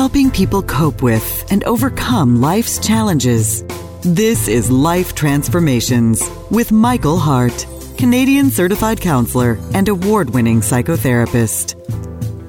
helping 0.00 0.30
people 0.30 0.62
cope 0.62 1.02
with 1.02 1.44
and 1.52 1.62
overcome 1.64 2.40
life's 2.40 2.78
challenges. 2.78 3.62
This 4.00 4.48
is 4.48 4.70
Life 4.70 5.14
Transformations 5.14 6.26
with 6.50 6.72
Michael 6.72 7.18
Hart, 7.18 7.66
Canadian 7.98 8.50
certified 8.50 8.98
counselor 8.98 9.58
and 9.74 9.90
award 9.90 10.30
winning 10.30 10.62
psychotherapist. 10.62 11.74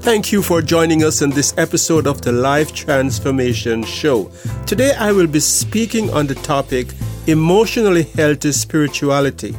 Thank 0.02 0.32
you 0.32 0.42
for 0.42 0.62
joining 0.62 1.04
us 1.04 1.22
in 1.22 1.32
this 1.32 1.54
episode 1.58 2.08
of 2.08 2.22
the 2.22 2.32
Life 2.32 2.72
Transformation 2.74 3.83
Show. 3.83 4.31
Today 4.65 4.94
I 4.97 5.12
will 5.12 5.28
be 5.28 5.42
speaking 5.42 6.10
on 6.12 6.28
the 6.28 6.36
topic 6.36 6.94
emotionally 7.28 8.04
healthy 8.04 8.54
spirituality, 8.54 9.58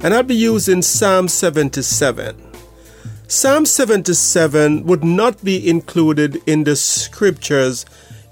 and 0.00 0.14
I'll 0.14 0.22
be 0.22 0.34
using 0.34 0.80
Psalm 0.80 1.28
77. 1.28 2.45
Psalm 3.28 3.66
77 3.66 4.84
would 4.84 5.02
not 5.02 5.42
be 5.42 5.68
included 5.68 6.40
in 6.46 6.62
the 6.62 6.76
scriptures 6.76 7.84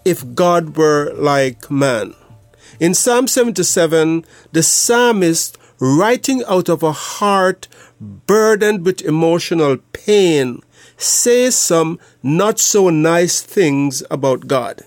if 0.04 0.34
God 0.36 0.76
were 0.76 1.12
like 1.16 1.68
man. 1.68 2.14
In 2.78 2.94
Psalm 2.94 3.26
77, 3.26 4.24
the 4.52 4.62
psalmist, 4.62 5.58
writing 5.80 6.44
out 6.46 6.68
of 6.68 6.84
a 6.84 6.92
heart 6.92 7.66
burdened 8.00 8.86
with 8.86 9.02
emotional 9.02 9.78
pain, 9.92 10.62
says 10.96 11.56
some 11.56 11.98
not 12.22 12.60
so 12.60 12.88
nice 12.88 13.42
things 13.42 14.04
about 14.12 14.46
God. 14.46 14.82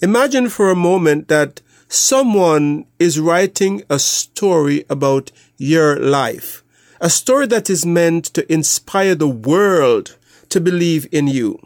Imagine 0.00 0.48
for 0.48 0.70
a 0.70 0.76
moment 0.76 1.26
that 1.26 1.60
someone 1.88 2.86
is 3.00 3.18
writing 3.18 3.82
a 3.90 3.98
story 3.98 4.84
about 4.88 5.32
your 5.56 5.98
life, 5.98 6.62
a 7.00 7.08
story 7.08 7.46
that 7.46 7.70
is 7.70 7.86
meant 7.86 8.26
to 8.26 8.52
inspire 8.52 9.14
the 9.14 9.28
world 9.28 10.18
to 10.50 10.60
believe 10.60 11.06
in 11.10 11.26
you, 11.26 11.58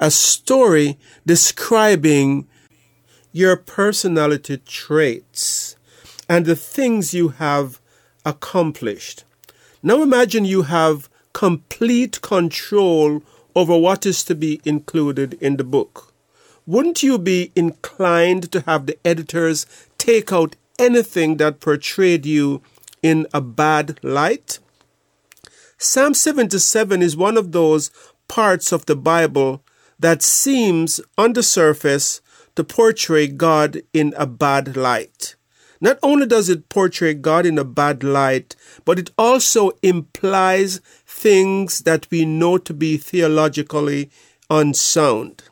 a 0.00 0.10
story 0.10 0.98
describing 1.26 2.48
your 3.32 3.56
personality 3.56 4.56
traits 4.58 5.76
and 6.28 6.46
the 6.46 6.56
things 6.56 7.12
you 7.12 7.28
have 7.28 7.80
accomplished. 8.24 9.24
Now 9.82 10.02
imagine 10.02 10.44
you 10.46 10.62
have 10.62 11.10
complete 11.34 12.22
control 12.22 13.22
over 13.54 13.76
what 13.76 14.06
is 14.06 14.24
to 14.24 14.34
be 14.34 14.60
included 14.64 15.34
in 15.34 15.58
the 15.58 15.64
book. 15.64 16.14
Wouldn't 16.66 17.02
you 17.02 17.18
be 17.18 17.52
inclined 17.54 18.50
to 18.52 18.60
have 18.62 18.86
the 18.86 18.98
editors 19.04 19.66
take 19.98 20.32
out 20.32 20.56
anything 20.78 21.36
that 21.36 21.60
portrayed 21.60 22.24
you 22.24 22.62
in 23.02 23.26
a 23.34 23.40
bad 23.40 23.98
light? 24.02 24.58
Psalm 25.78 26.14
77 26.14 27.02
is 27.02 27.16
one 27.16 27.36
of 27.36 27.52
those 27.52 27.90
parts 28.28 28.72
of 28.72 28.86
the 28.86 28.96
Bible 28.96 29.64
that 29.98 30.22
seems 30.22 31.00
on 31.18 31.32
the 31.32 31.42
surface 31.42 32.20
to 32.56 32.64
portray 32.64 33.26
God 33.26 33.82
in 33.92 34.14
a 34.16 34.26
bad 34.26 34.76
light. 34.76 35.36
Not 35.80 35.98
only 36.02 36.26
does 36.26 36.48
it 36.48 36.68
portray 36.68 37.14
God 37.14 37.44
in 37.44 37.58
a 37.58 37.64
bad 37.64 38.04
light, 38.04 38.54
but 38.84 39.00
it 39.00 39.10
also 39.18 39.72
implies 39.82 40.80
things 41.04 41.80
that 41.80 42.06
we 42.10 42.24
know 42.24 42.56
to 42.58 42.72
be 42.72 42.96
theologically 42.96 44.10
unsound. 44.48 45.42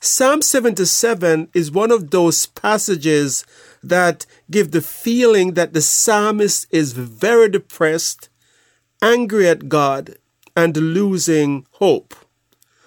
Psalm 0.00 0.42
77 0.42 1.48
is 1.54 1.70
one 1.70 1.90
of 1.90 2.10
those 2.10 2.46
passages 2.46 3.44
that 3.82 4.26
give 4.50 4.70
the 4.70 4.82
feeling 4.82 5.54
that 5.54 5.72
the 5.72 5.80
psalmist 5.80 6.66
is 6.70 6.92
very 6.92 7.48
depressed, 7.48 8.28
angry 9.02 9.48
at 9.48 9.68
God, 9.68 10.16
and 10.56 10.76
losing 10.76 11.66
hope. 11.72 12.14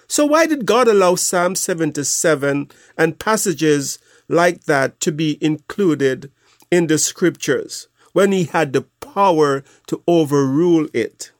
So, 0.08 0.26
why 0.26 0.46
did 0.46 0.66
God 0.66 0.88
allow 0.88 1.14
Psalm 1.14 1.54
77 1.54 2.70
and 2.98 3.18
passages 3.18 3.98
like 4.30 4.64
that 4.64 5.00
to 5.00 5.12
be 5.12 5.36
included 5.40 6.30
in 6.70 6.86
the 6.86 6.98
scriptures 6.98 7.88
when 8.12 8.32
he 8.32 8.44
had 8.44 8.72
the 8.72 8.82
power 9.00 9.64
to 9.88 10.02
overrule 10.06 10.88
it. 10.94 11.32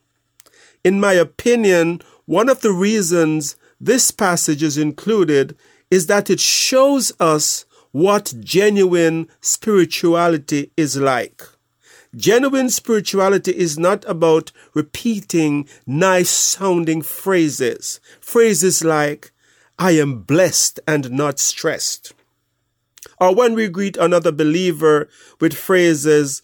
In 0.83 1.01
my 1.01 1.13
opinion, 1.13 2.01
one 2.27 2.49
of 2.49 2.61
the 2.61 2.73
reasons 2.73 3.57
this 3.81 4.11
passage 4.11 4.63
is 4.63 4.77
included 4.77 5.57
is 5.91 6.07
that 6.07 6.31
it 6.31 6.41
shows 6.41 7.13
us 7.19 7.65
what 7.93 8.33
genuine 8.41 9.29
spirituality 9.41 10.71
is 10.77 10.97
like. 10.97 11.43
Genuine 12.17 12.71
spirituality 12.71 13.53
is 13.57 13.79
not 13.79 14.05
about 14.09 14.51
repeating 14.75 15.69
nice 15.87 16.31
sounding 16.31 17.03
phrases. 17.03 18.01
Phrases 18.21 18.83
like, 18.83 19.33
I 19.79 19.93
am 19.93 20.23
blessed 20.23 20.81
and 20.87 21.11
not 21.11 21.39
stressed. 21.39 22.13
Or 23.21 23.35
when 23.35 23.55
we 23.55 23.69
greet 23.69 23.97
another 23.97 24.33
believer 24.33 25.09
with 25.41 25.55
phrases 25.55 26.43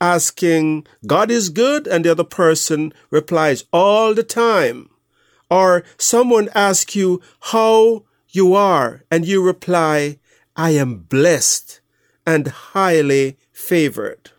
asking, 0.00 0.86
God 1.06 1.30
is 1.30 1.48
good, 1.48 1.86
and 1.86 2.04
the 2.04 2.12
other 2.12 2.24
person 2.24 2.92
replies, 3.10 3.64
all 3.72 4.14
the 4.14 4.22
time. 4.22 4.90
Or 5.50 5.84
someone 5.96 6.48
asks 6.54 6.96
you 6.96 7.20
how 7.40 8.04
you 8.30 8.54
are, 8.54 9.04
and 9.10 9.26
you 9.26 9.42
reply, 9.42 10.18
I 10.56 10.70
am 10.70 11.00
blessed 11.00 11.80
and 12.26 12.48
highly 12.48 13.38
favored. 13.52 14.30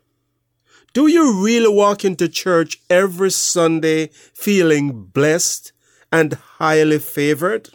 Do 0.94 1.08
you 1.08 1.44
really 1.44 1.74
walk 1.74 2.04
into 2.04 2.28
church 2.28 2.82
every 2.90 3.32
Sunday 3.32 4.08
feeling 4.14 5.04
blessed 5.06 5.72
and 6.12 6.34
highly 6.34 7.00
favored? 7.00 7.70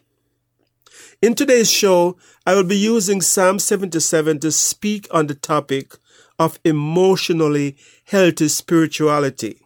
In 1.22 1.34
today's 1.34 1.70
show, 1.70 2.16
I 2.46 2.54
will 2.54 2.64
be 2.64 2.76
using 2.76 3.20
Psalm 3.20 3.58
77 3.58 4.40
to 4.40 4.52
speak 4.52 5.06
on 5.10 5.26
the 5.26 5.34
topic 5.34 5.96
of 6.38 6.58
emotionally 6.64 7.76
healthy 8.04 8.48
spirituality. 8.48 9.60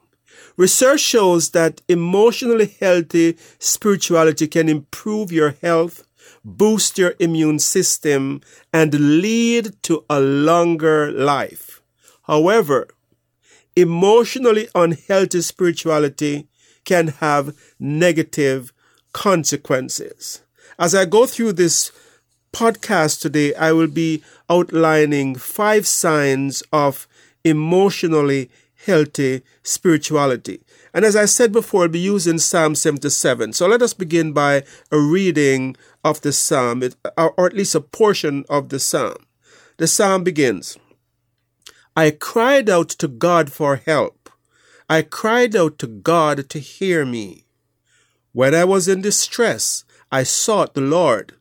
Research 0.57 1.01
shows 1.01 1.51
that 1.51 1.83
emotionally 1.89 2.77
healthy 2.81 3.37
spirituality 3.59 4.47
can 4.47 4.69
improve 4.69 5.33
your 5.33 5.57
health, 5.63 6.05
boost 6.57 6.99
your 6.99 7.15
immune 7.19 7.59
system, 7.59 8.41
and 8.73 9.21
lead 9.21 9.83
to 9.83 10.05
a 10.09 10.21
longer 10.21 11.13
life. 11.13 11.83
However, 12.23 12.89
emotionally 13.77 14.69
unhealthy 14.75 15.43
spirituality 15.43 16.49
can 16.85 17.09
have 17.09 17.57
negative 17.79 18.73
consequences. 19.13 20.43
As 20.79 20.95
I 20.95 21.05
go 21.05 21.27
through 21.27 21.55
this 21.55 21.93
podcast 22.53 23.21
today, 23.21 23.55
I 23.55 23.73
will 23.73 23.89
be 23.89 24.23
outlining 24.49 25.35
five 25.35 25.87
signs 25.87 26.63
of 26.73 27.07
emotionally 27.45 28.51
healthy 28.89 29.43
spirituality. 29.63 30.63
And 30.93 31.05
as 31.05 31.15
I 31.15 31.27
said 31.27 31.53
before, 31.53 31.83
I'll 31.83 31.89
be 31.89 32.01
using 32.01 32.39
Psalm 32.39 32.75
77. 32.75 33.53
So 33.53 33.69
let 33.69 33.83
us 33.83 33.93
begin 33.93 34.33
by 34.33 34.65
a 34.91 34.99
reading 34.99 35.77
of 36.03 36.23
the 36.23 36.33
Psalm, 36.33 36.83
or 37.17 37.47
at 37.47 37.53
least 37.53 37.75
a 37.75 37.81
portion 37.81 38.45
of 38.49 38.71
the 38.71 38.81
Psalm. 38.81 39.19
The 39.77 39.87
Psalm 39.87 40.25
begins 40.25 40.77
I 41.95 42.11
cried 42.11 42.71
out 42.71 42.89
to 43.01 43.09
God 43.09 43.53
for 43.53 43.77
help. 43.77 44.31
I 44.89 45.03
cried 45.03 45.55
out 45.55 45.79
to 45.81 45.87
God 45.87 46.49
to 46.49 46.59
hear 46.59 47.05
me. 47.05 47.45
When 48.33 48.55
I 48.55 48.65
was 48.65 48.89
in 48.89 49.03
distress, 49.03 49.85
I 50.11 50.23
sought 50.23 50.75
the 50.75 50.81
Lord. 50.81 51.35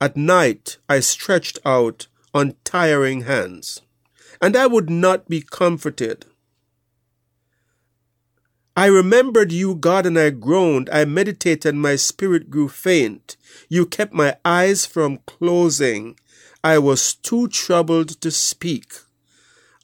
At 0.00 0.16
night 0.16 0.78
I 0.88 1.00
stretched 1.00 1.58
out 1.64 2.06
untiring 2.34 3.22
hands, 3.22 3.80
and 4.40 4.54
I 4.56 4.66
would 4.66 4.90
not 4.90 5.28
be 5.28 5.40
comforted. 5.40 6.26
I 8.76 8.86
remembered 8.86 9.52
you, 9.52 9.76
God, 9.76 10.04
and 10.04 10.18
I 10.18 10.30
groaned. 10.30 10.90
I 10.92 11.04
meditated, 11.04 11.66
and 11.66 11.80
my 11.80 11.94
spirit 11.94 12.50
grew 12.50 12.68
faint. 12.68 13.36
You 13.68 13.86
kept 13.86 14.12
my 14.12 14.36
eyes 14.44 14.84
from 14.84 15.20
closing. 15.26 16.18
I 16.64 16.78
was 16.78 17.14
too 17.14 17.46
troubled 17.46 18.20
to 18.20 18.32
speak. 18.32 18.94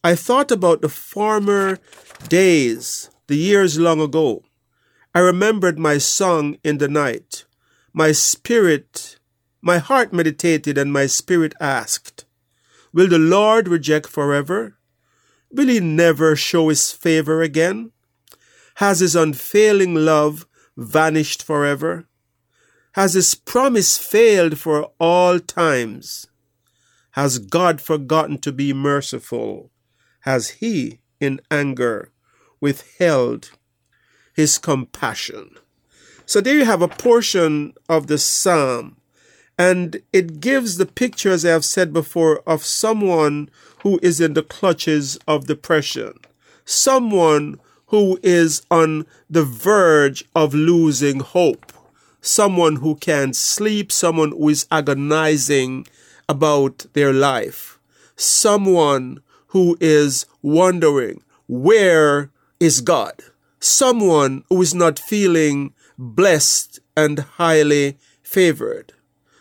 I 0.02 0.16
thought 0.16 0.50
about 0.50 0.82
the 0.82 0.88
former 0.88 1.78
days, 2.28 3.10
the 3.28 3.36
years 3.36 3.78
long 3.78 4.00
ago. 4.00 4.42
I 5.14 5.20
remembered 5.20 5.78
my 5.78 5.98
song 5.98 6.56
in 6.64 6.78
the 6.78 6.88
night. 6.88 7.44
My 7.92 8.10
spirit, 8.10 9.18
my 9.62 9.78
heart 9.78 10.12
meditated, 10.12 10.76
and 10.76 10.92
my 10.92 11.06
spirit 11.06 11.54
asked, 11.60 12.24
Will 12.92 13.08
the 13.08 13.18
Lord 13.18 13.68
reject 13.68 14.08
forever? 14.08 14.78
Will 15.52 15.68
he 15.68 15.78
never 15.78 16.34
show 16.34 16.70
his 16.70 16.90
favor 16.90 17.40
again? 17.40 17.92
Has 18.76 19.00
his 19.00 19.16
unfailing 19.16 19.94
love 19.94 20.46
vanished 20.76 21.42
forever? 21.42 22.06
Has 22.92 23.14
his 23.14 23.34
promise 23.34 23.98
failed 23.98 24.58
for 24.58 24.90
all 24.98 25.38
times? 25.38 26.26
Has 27.12 27.38
God 27.38 27.80
forgotten 27.80 28.38
to 28.38 28.52
be 28.52 28.72
merciful? 28.72 29.70
Has 30.20 30.50
he, 30.50 31.00
in 31.20 31.40
anger, 31.50 32.10
withheld 32.60 33.50
his 34.34 34.58
compassion? 34.58 35.56
So 36.26 36.40
there 36.40 36.56
you 36.56 36.64
have 36.64 36.82
a 36.82 36.88
portion 36.88 37.74
of 37.88 38.06
the 38.06 38.18
psalm 38.18 38.96
And 39.58 40.00
it 40.10 40.40
gives 40.40 40.78
the 40.78 40.86
picture, 40.86 41.32
as 41.32 41.44
I 41.44 41.50
have 41.50 41.66
said 41.66 41.92
before, 41.92 42.40
of 42.46 42.64
someone 42.64 43.50
who 43.82 44.00
is 44.02 44.18
in 44.18 44.32
the 44.32 44.42
clutches 44.42 45.18
of 45.28 45.46
depression, 45.46 46.14
someone 46.64 47.60
who 47.90 48.18
is 48.22 48.62
on 48.70 49.04
the 49.28 49.44
verge 49.44 50.24
of 50.34 50.54
losing 50.54 51.18
hope, 51.18 51.72
someone 52.20 52.76
who 52.76 52.94
can't 52.94 53.34
sleep, 53.34 53.90
someone 53.90 54.30
who 54.30 54.48
is 54.48 54.66
agonizing 54.70 55.86
about 56.28 56.86
their 56.92 57.12
life, 57.12 57.80
someone 58.14 59.18
who 59.48 59.76
is 59.80 60.24
wondering, 60.40 61.20
where 61.48 62.30
is 62.60 62.80
God? 62.80 63.14
Someone 63.58 64.44
who 64.48 64.62
is 64.62 64.72
not 64.72 64.96
feeling 65.00 65.74
blessed 65.98 66.78
and 66.96 67.18
highly 67.18 67.98
favored. 68.22 68.92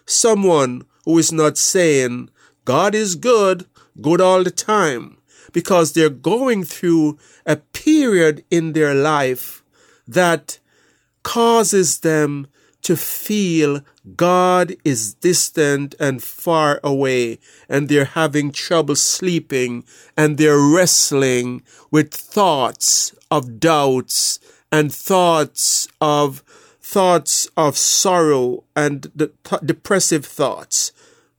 Someone 0.07 0.86
who 1.06 1.19
is 1.19 1.31
not 1.31 1.56
saying, 1.56 2.31
God 2.66 2.96
is 2.96 3.13
good, 3.13 3.68
good 4.01 4.19
all 4.19 4.44
the 4.44 4.51
time, 4.51 5.19
because 5.51 5.94
they're 5.94 6.10
going 6.10 6.63
through 6.63 7.18
a 7.46 7.57
period 7.57 8.44
in 8.50 8.74
their 8.74 8.94
life 8.94 9.63
that 10.07 10.60
causes 11.24 12.00
them 12.00 12.48
to 12.81 12.96
feel 12.96 13.81
God 14.16 14.75
is 14.84 15.13
distant 15.16 15.96
and 16.00 16.24
far 16.24 16.80
away, 16.84 17.40
and 17.68 17.90
they're 17.90 18.06
having 18.06 18.51
trouble 18.51 18.96
sleeping, 18.96 19.84
and 20.18 20.38
they're 20.38 20.60
wrestling 20.60 21.62
with 21.92 22.13
thoughts 22.13 23.13
of 23.30 23.60
doubts 23.60 24.40
and 24.72 24.94
thoughts 24.94 25.88
of 26.00 26.44
thoughts 26.81 27.48
of 27.56 27.78
sorrow 27.78 28.63
and 28.75 29.12
th- 29.16 29.31
depressive 29.63 30.25
thoughts. 30.25 30.92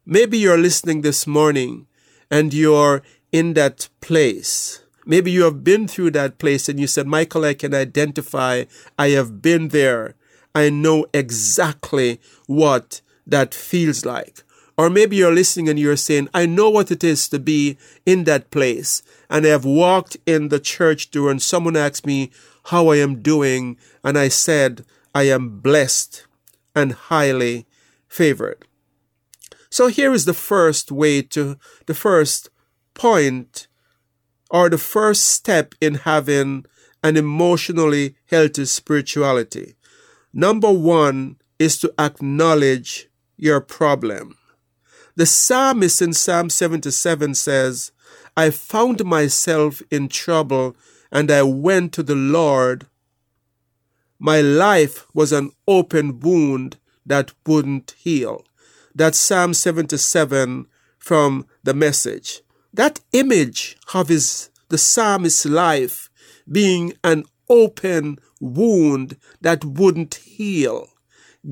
Maybe 0.07 0.39
you're 0.39 0.59
listening 0.59 1.01
this 1.01 1.27
morning 1.27 1.87
and 2.31 2.55
you're 2.55 3.03
in 3.33 3.55
that 3.55 3.89
place. 4.01 4.83
Maybe 5.07 5.31
you 5.31 5.45
have 5.45 5.65
been 5.65 5.89
through 5.89 6.13
that 6.13 6.39
place 6.39 6.69
and 6.69 6.79
you 6.79 6.87
said, 6.87 7.07
Michael, 7.07 7.45
I 7.45 7.55
can 7.55 7.75
identify. 7.75 8.65
I 8.99 9.09
have 9.09 9.43
been 9.43 9.69
there. 9.69 10.15
I 10.55 10.71
know 10.71 11.07
exactly 11.15 12.21
what 12.47 13.01
that 13.27 13.55
feels 13.55 14.05
like. 14.05 14.43
Or 14.77 14.89
maybe 14.89 15.17
you're 15.17 15.35
listening 15.35 15.69
and 15.69 15.79
you're 15.79 15.97
saying, 15.97 16.29
I 16.33 16.47
know 16.47 16.71
what 16.71 16.91
it 16.91 17.05
is 17.05 17.29
to 17.29 17.39
be 17.39 17.77
in 18.07 18.25
that 18.25 18.51
place. 18.51 19.03
And 19.29 19.45
I 19.45 19.51
have 19.51 19.65
walked 19.65 20.17
in 20.27 20.49
the 20.49 20.61
church 20.61 21.11
door 21.11 21.31
and 21.31 21.43
someone 21.43 21.77
asked 21.77 22.07
me 22.07 22.31
how 22.65 22.89
I 22.89 22.97
am 22.97 23.21
doing. 23.21 23.77
And 24.03 24.19
I 24.19 24.29
said, 24.29 24.85
I 25.15 25.25
am 25.25 25.61
blessed 25.61 26.27
and 26.75 26.93
highly 26.93 27.67
favored. 28.09 28.65
So 29.71 29.89
here 29.89 30.13
is 30.13 30.25
the 30.25 30.35
first 30.35 30.91
way 30.91 31.23
to, 31.23 31.59
the 31.87 31.95
first 31.95 32.49
point 33.01 33.67
or 34.51 34.69
the 34.69 34.77
first 34.77 35.25
step 35.25 35.75
in 35.81 35.95
having 35.95 36.67
an 37.03 37.17
emotionally 37.17 38.15
healthy 38.27 38.67
spirituality. 38.67 39.75
Number 40.35 40.71
one 40.71 41.37
is 41.59 41.79
to 41.79 41.95
acknowledge 41.99 43.09
your 43.39 43.63
problem. 43.63 44.37
The 45.17 45.25
psalmist 45.25 46.03
in 46.03 46.13
Psalm 46.13 46.51
77 46.51 47.35
says, 47.35 47.93
I 48.37 48.51
found 48.51 49.03
myself 49.07 49.81
in 49.91 50.09
trouble 50.09 50.77
and 51.11 51.31
I 51.31 51.43
went 51.43 51.95
to 51.95 52.03
the 52.03 52.15
Lord. 52.15 52.87
My 54.19 54.43
life 54.43 55.07
was 55.15 55.33
an 55.33 55.53
open 55.67 56.21
wound 56.21 56.77
that 57.07 57.33
wouldn't 57.47 57.95
heal. 57.97 58.45
That's 58.95 59.19
Psalm 59.19 59.55
77 59.55 60.67
from 60.99 61.47
the 61.63 61.73
message. 61.73 62.43
That 62.73 63.01
image 63.13 63.77
of 63.95 64.09
his, 64.09 64.51
the 64.69 64.79
psalmist's 64.79 65.47
life 65.47 66.09
being 66.51 66.95
an 67.03 67.25
open 67.49 68.19
wound 68.41 69.17
that 69.41 69.65
wouldn't 69.65 70.15
heal 70.15 70.89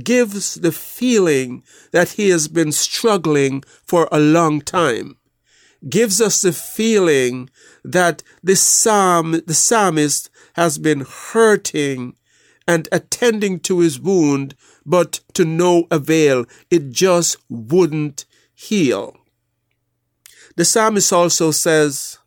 gives 0.03 0.55
the 0.55 0.73
feeling 0.73 1.63
that 1.93 2.11
he 2.11 2.29
has 2.29 2.49
been 2.49 2.73
struggling 2.73 3.63
for 3.85 4.09
a 4.13 4.19
long 4.19 4.61
time. 4.61 5.17
Gives 5.89 6.21
us 6.21 6.41
the 6.41 6.53
feeling 6.53 7.49
that 7.85 8.23
this 8.43 8.63
psalm, 8.63 9.41
the 9.47 9.55
psalmist 9.55 10.29
has 10.55 10.79
been 10.79 11.07
hurting 11.09 12.17
and 12.67 12.89
attending 12.93 13.61
to 13.61 13.79
his 13.79 13.99
wound, 13.99 14.55
but 14.85 15.21
to 15.35 15.45
no 15.45 15.87
avail. 15.91 16.45
It 16.71 16.91
just 16.91 17.37
wouldn't 17.49 18.27
heal. 18.55 19.18
The 20.59 20.65
psalmist 20.65 21.13
also 21.13 21.53
says 21.53 22.19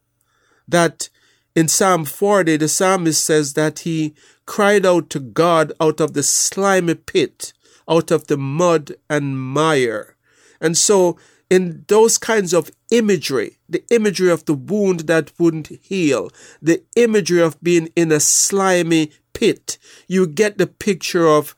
that 0.66 1.10
in 1.54 1.68
Psalm 1.68 2.06
40, 2.06 2.56
the 2.56 2.70
psalmist 2.70 3.22
says 3.22 3.56
that 3.56 3.80
he 3.80 4.16
cried 4.46 4.86
out 4.86 5.10
to 5.10 5.20
God 5.20 5.74
out 5.82 6.00
of 6.00 6.14
the 6.14 6.24
slimy 6.24 6.96
pit, 6.96 7.52
out 7.90 8.10
of 8.10 8.28
the 8.28 8.38
mud 8.38 8.94
and 9.10 9.38
mire. 9.38 10.16
And 10.62 10.78
so, 10.78 11.18
in 11.50 11.84
those 11.90 12.18
kinds 12.18 12.54
of 12.54 12.72
imagery, 12.90 13.58
the 13.68 13.84
imagery 13.90 14.32
of 14.32 14.46
the 14.46 14.54
wound 14.54 15.02
that 15.02 15.38
wouldn't 15.38 15.68
heal, 15.82 16.32
the 16.62 16.82
imagery 16.96 17.42
of 17.42 17.62
being 17.62 17.90
in 17.98 18.14
a 18.14 18.22
slimy 18.22 19.12
pit, 19.34 19.78
you 20.08 20.26
get 20.26 20.58
the 20.58 20.68
picture 20.68 21.28
of 21.28 21.54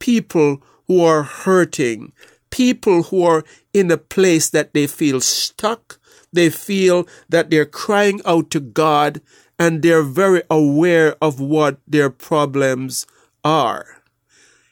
people 0.00 0.60
who 0.88 1.04
are 1.04 1.22
hurting, 1.22 2.12
people 2.50 3.04
who 3.04 3.22
are 3.22 3.44
in 3.72 3.92
a 3.92 3.96
place 3.96 4.50
that 4.50 4.74
they 4.74 4.88
feel 4.88 5.20
stuck, 5.20 6.00
they 6.32 6.50
feel 6.50 7.06
that 7.28 7.50
they're 7.50 7.66
crying 7.66 8.20
out 8.24 8.50
to 8.50 8.60
God 8.60 9.20
and 9.58 9.82
they're 9.82 10.02
very 10.02 10.42
aware 10.50 11.16
of 11.22 11.40
what 11.40 11.78
their 11.86 12.10
problems 12.10 13.06
are. 13.44 14.02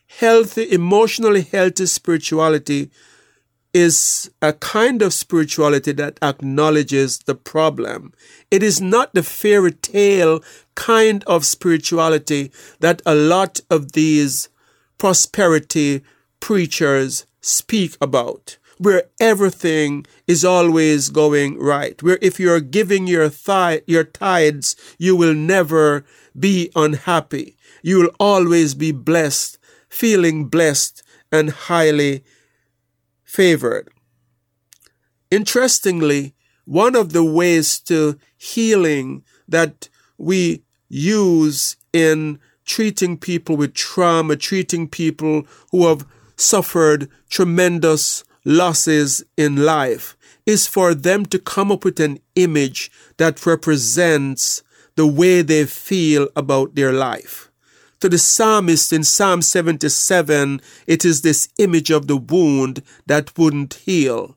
Healthy, 0.06 0.70
emotionally 0.70 1.42
healthy 1.42 1.86
spirituality 1.86 2.90
is 3.72 4.30
a 4.40 4.52
kind 4.52 5.02
of 5.02 5.12
spirituality 5.12 5.90
that 5.92 6.18
acknowledges 6.22 7.18
the 7.18 7.34
problem. 7.34 8.12
It 8.50 8.62
is 8.62 8.80
not 8.80 9.12
the 9.14 9.24
fairy 9.24 9.72
tale 9.72 10.40
kind 10.76 11.24
of 11.24 11.44
spirituality 11.44 12.52
that 12.78 13.02
a 13.04 13.16
lot 13.16 13.60
of 13.70 13.92
these 13.92 14.48
prosperity 14.98 16.02
preachers 16.38 17.26
speak 17.40 17.96
about 18.00 18.58
where 18.78 19.04
everything 19.20 20.06
is 20.26 20.44
always 20.44 21.08
going 21.08 21.58
right, 21.58 22.02
where 22.02 22.18
if 22.20 22.40
you're 22.40 22.60
giving 22.60 23.06
your, 23.06 23.30
th- 23.30 23.84
your 23.86 24.04
tithes, 24.04 24.76
you 24.98 25.14
will 25.16 25.34
never 25.34 26.04
be 26.38 26.70
unhappy. 26.74 27.56
You 27.82 27.98
will 27.98 28.10
always 28.18 28.74
be 28.74 28.92
blessed, 28.92 29.58
feeling 29.88 30.46
blessed 30.46 31.02
and 31.30 31.50
highly 31.50 32.24
favored. 33.24 33.88
Interestingly, 35.30 36.34
one 36.64 36.96
of 36.96 37.12
the 37.12 37.24
ways 37.24 37.78
to 37.80 38.18
healing 38.36 39.24
that 39.48 39.88
we 40.16 40.62
use 40.88 41.76
in 41.92 42.38
treating 42.64 43.18
people 43.18 43.56
with 43.56 43.74
trauma, 43.74 44.36
treating 44.36 44.88
people 44.88 45.46
who 45.70 45.86
have 45.86 46.06
suffered 46.36 47.08
tremendous 47.28 48.24
losses 48.44 49.24
in 49.36 49.64
life 49.64 50.16
is 50.46 50.66
for 50.66 50.94
them 50.94 51.24
to 51.26 51.38
come 51.38 51.72
up 51.72 51.84
with 51.84 51.98
an 52.00 52.18
image 52.34 52.90
that 53.16 53.44
represents 53.46 54.62
the 54.96 55.06
way 55.06 55.42
they 55.42 55.64
feel 55.64 56.28
about 56.36 56.74
their 56.74 56.92
life. 56.92 57.50
To 58.00 58.08
the 58.08 58.18
psalmist 58.18 58.92
in 58.92 59.02
Psalm 59.02 59.40
77, 59.40 60.60
it 60.86 61.04
is 61.04 61.22
this 61.22 61.48
image 61.58 61.90
of 61.90 62.06
the 62.06 62.18
wound 62.18 62.82
that 63.06 63.36
wouldn't 63.38 63.74
heal. 63.74 64.36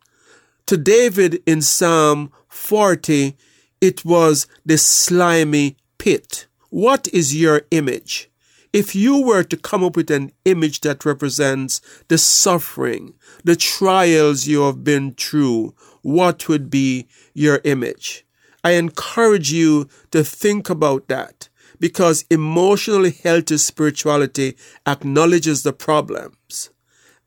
To 0.67 0.77
David 0.77 1.41
in 1.45 1.61
Psalm 1.61 2.31
40, 2.47 3.35
it 3.81 4.05
was 4.05 4.47
the 4.65 4.77
slimy 4.77 5.75
pit. 5.97 6.47
What 6.69 7.07
is 7.09 7.35
your 7.35 7.63
image? 7.71 8.29
If 8.73 8.95
you 8.95 9.21
were 9.21 9.43
to 9.43 9.57
come 9.57 9.83
up 9.83 9.95
with 9.95 10.11
an 10.11 10.31
image 10.45 10.81
that 10.81 11.05
represents 11.05 11.81
the 12.09 12.17
suffering, 12.17 13.13
the 13.47 13.55
trials 13.55 14.45
you 14.45 14.63
have 14.63 14.83
been 14.83 15.13
through, 15.13 15.73
what 16.01 16.49
would 16.49 16.69
be 16.69 17.07
your 17.33 17.61
image? 17.63 18.25
I 18.61 18.71
encourage 18.71 19.53
you 19.53 19.87
to 20.11 20.21
think 20.25 20.69
about 20.69 21.07
that 21.07 21.47
because 21.79 22.25
emotionally 22.29 23.11
healthy 23.11 23.55
spirituality 23.55 24.57
acknowledges 24.85 25.63
the 25.63 25.71
problems. 25.71 26.71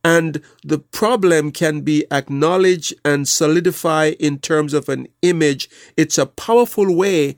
And 0.05 0.43
the 0.63 0.79
problem 0.79 1.53
can 1.53 1.81
be 1.81 2.05
acknowledged 2.11 2.93
and 3.03 3.27
solidified 3.27 4.17
in 4.21 4.41
terms 4.41 4.75
of 4.75 4.91
an 4.91 5.09
image. 5.23 5.71
It's 5.97 6.19
a 6.19 6.27
powerful 6.27 6.95
way, 6.95 7.37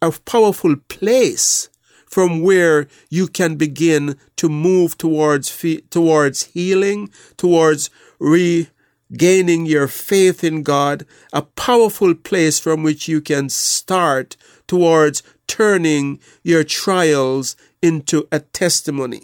a 0.00 0.10
powerful 0.10 0.76
place 0.88 1.68
from 2.12 2.42
where 2.42 2.88
you 3.08 3.26
can 3.26 3.56
begin 3.56 4.18
to 4.36 4.46
move 4.46 4.98
towards 4.98 5.64
towards 5.88 6.42
healing, 6.52 7.10
towards 7.38 7.88
regaining 8.20 9.64
your 9.64 9.88
faith 9.88 10.44
in 10.44 10.62
God, 10.62 11.06
a 11.32 11.40
powerful 11.40 12.14
place 12.14 12.58
from 12.60 12.82
which 12.82 13.08
you 13.08 13.22
can 13.22 13.48
start 13.48 14.36
towards 14.66 15.22
turning 15.46 16.20
your 16.42 16.64
trials 16.64 17.56
into 17.80 18.28
a 18.30 18.40
testimony. 18.40 19.22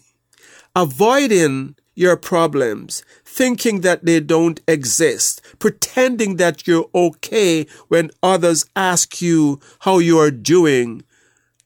Avoiding 0.75 1.77
your 1.95 2.17
problems, 2.17 3.03
thinking 3.23 3.83
that 3.83 4.07
they 4.07 4.21
don't 4.21 4.63
exist, 4.67 5.43
pretending 5.59 6.37
that 6.37 6.67
you're 6.67 6.89
okay 6.95 7.67
when 7.89 8.11
others 8.23 8.65
ask 8.75 9.21
you 9.21 9.61
how 9.81 9.99
you 9.99 10.19
are 10.19 10.31
doing, 10.31 11.03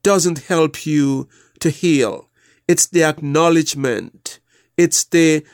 doesn't 0.02 0.40
help 0.40 0.86
you 0.86 1.28
to 1.60 1.70
heal. 1.70 2.28
It's 2.68 2.86
the 2.86 3.04
acknowledgement. 3.04 4.40
It's 4.76 5.04
the 5.04 5.44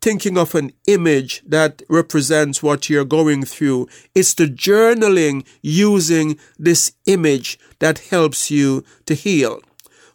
thinking 0.00 0.36
of 0.36 0.54
an 0.54 0.70
image 0.86 1.42
that 1.46 1.82
represents 1.88 2.62
what 2.62 2.90
you're 2.90 3.06
going 3.06 3.42
through. 3.44 3.88
It's 4.14 4.34
the 4.34 4.46
journaling 4.46 5.46
using 5.62 6.38
this 6.58 6.92
image 7.06 7.58
that 7.78 7.98
helps 8.10 8.50
you 8.50 8.84
to 9.06 9.14
heal. 9.14 9.60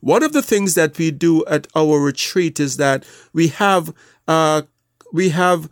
One 0.01 0.23
of 0.23 0.31
the 0.31 0.43
things 0.43 0.75
that 0.75 0.97
we 0.97 1.09
do 1.11 1.43
at 1.45 1.67
our 1.75 1.99
retreat 1.99 2.59
is 2.59 2.77
that 2.77 3.03
we 3.33 3.47
have 3.47 3.93
uh, 4.27 4.61
we 5.11 5.29
have 5.29 5.69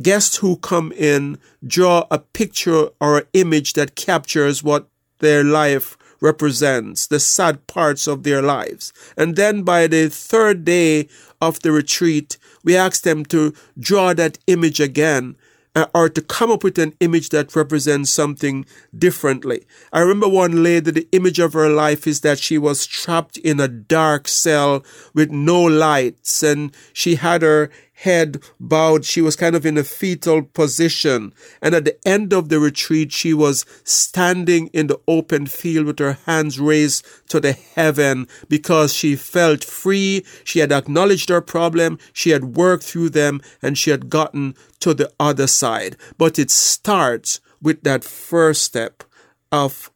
guests 0.00 0.38
who 0.38 0.56
come 0.56 0.92
in 0.92 1.38
draw 1.66 2.06
a 2.10 2.18
picture 2.18 2.88
or 3.00 3.18
an 3.18 3.26
image 3.34 3.74
that 3.74 3.94
captures 3.94 4.62
what 4.62 4.88
their 5.18 5.44
life 5.44 5.96
represents, 6.20 7.06
the 7.06 7.20
sad 7.20 7.66
parts 7.66 8.06
of 8.06 8.22
their 8.22 8.42
lives. 8.42 8.92
And 9.16 9.36
then 9.36 9.62
by 9.62 9.86
the 9.86 10.08
third 10.08 10.64
day 10.64 11.08
of 11.40 11.60
the 11.60 11.72
retreat, 11.72 12.36
we 12.64 12.76
ask 12.76 13.02
them 13.02 13.24
to 13.26 13.54
draw 13.78 14.14
that 14.14 14.38
image 14.46 14.80
again 14.80 15.36
uh, 15.74 15.86
or 15.94 16.08
to 16.08 16.20
come 16.20 16.50
up 16.50 16.64
with 16.64 16.78
an 16.78 16.94
image 17.00 17.28
that 17.28 17.54
represents 17.54 18.10
something 18.10 18.66
differently. 18.96 19.66
I 19.92 20.00
remember 20.00 20.28
one 20.28 20.62
lady, 20.62 20.90
the 20.90 21.08
image 21.12 21.38
of 21.38 21.52
her 21.52 21.68
life 21.68 22.06
is 22.06 22.22
that 22.22 22.38
she 22.38 22.58
was 22.58 22.86
trapped 22.86 23.36
in 23.38 23.60
a 23.60 23.68
dark 23.68 24.26
cell 24.26 24.84
with 25.14 25.30
no 25.30 25.62
lights 25.62 26.42
and 26.42 26.74
she 26.92 27.14
had 27.14 27.42
her 27.42 27.70
head 27.98 28.42
bowed. 28.60 29.04
She 29.04 29.20
was 29.20 29.36
kind 29.36 29.56
of 29.56 29.66
in 29.66 29.76
a 29.76 29.84
fetal 29.84 30.42
position. 30.42 31.32
And 31.60 31.74
at 31.74 31.84
the 31.84 31.98
end 32.06 32.32
of 32.32 32.48
the 32.48 32.60
retreat, 32.60 33.12
she 33.12 33.34
was 33.34 33.66
standing 33.84 34.68
in 34.68 34.86
the 34.86 35.00
open 35.08 35.46
field 35.46 35.86
with 35.86 35.98
her 35.98 36.18
hands 36.26 36.60
raised 36.60 37.04
to 37.28 37.40
the 37.40 37.52
heaven 37.52 38.28
because 38.48 38.94
she 38.94 39.16
felt 39.16 39.64
free. 39.64 40.24
She 40.44 40.60
had 40.60 40.72
acknowledged 40.72 41.28
her 41.28 41.40
problem. 41.40 41.98
She 42.12 42.30
had 42.30 42.56
worked 42.56 42.84
through 42.84 43.10
them 43.10 43.40
and 43.60 43.76
she 43.76 43.90
had 43.90 44.08
gotten 44.08 44.54
to 44.80 44.94
the 44.94 45.12
other 45.18 45.46
side. 45.46 45.96
But 46.16 46.38
it 46.38 46.50
starts 46.50 47.40
with 47.60 47.82
that 47.82 48.04
first 48.04 48.62
step 48.62 49.02
of 49.50 49.90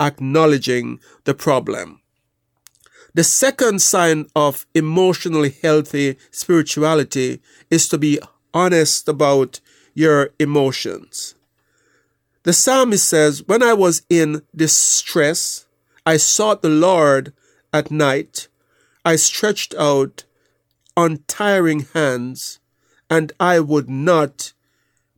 acknowledging 0.00 1.00
the 1.24 1.34
problem. 1.34 2.00
The 3.14 3.24
second 3.24 3.80
sign 3.80 4.26
of 4.34 4.66
emotionally 4.74 5.54
healthy 5.62 6.16
spirituality 6.32 7.40
is 7.70 7.88
to 7.88 7.98
be 7.98 8.18
honest 8.52 9.08
about 9.08 9.60
your 9.94 10.30
emotions. 10.40 11.36
The 12.42 12.52
psalmist 12.52 13.08
says, 13.08 13.46
When 13.46 13.62
I 13.62 13.72
was 13.72 14.02
in 14.10 14.42
distress, 14.54 15.66
I 16.04 16.16
sought 16.16 16.62
the 16.62 16.68
Lord 16.68 17.32
at 17.72 17.90
night. 17.90 18.48
I 19.04 19.16
stretched 19.16 19.74
out 19.76 20.24
untiring 20.96 21.86
hands, 21.94 22.58
and 23.08 23.32
I 23.38 23.60
would 23.60 23.88
not 23.88 24.52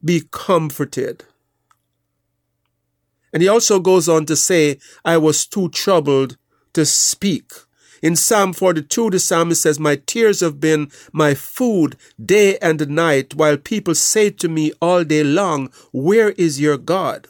be 0.04 0.22
comforted. 0.30 1.24
And 3.32 3.42
he 3.42 3.48
also 3.48 3.80
goes 3.80 4.08
on 4.08 4.26
to 4.26 4.36
say, 4.36 4.78
I 5.04 5.16
was 5.16 5.46
too 5.46 5.68
troubled 5.70 6.36
to 6.74 6.84
speak. 6.84 7.52
In 8.02 8.16
Psalm 8.16 8.52
42, 8.52 9.10
the 9.10 9.18
psalmist 9.18 9.62
says, 9.62 9.80
My 9.80 9.96
tears 9.96 10.40
have 10.40 10.60
been 10.60 10.90
my 11.12 11.34
food 11.34 11.96
day 12.22 12.58
and 12.58 12.88
night, 12.88 13.34
while 13.34 13.56
people 13.56 13.94
say 13.94 14.30
to 14.30 14.48
me 14.48 14.72
all 14.80 15.04
day 15.04 15.24
long, 15.24 15.70
Where 15.92 16.30
is 16.32 16.60
your 16.60 16.78
God? 16.78 17.28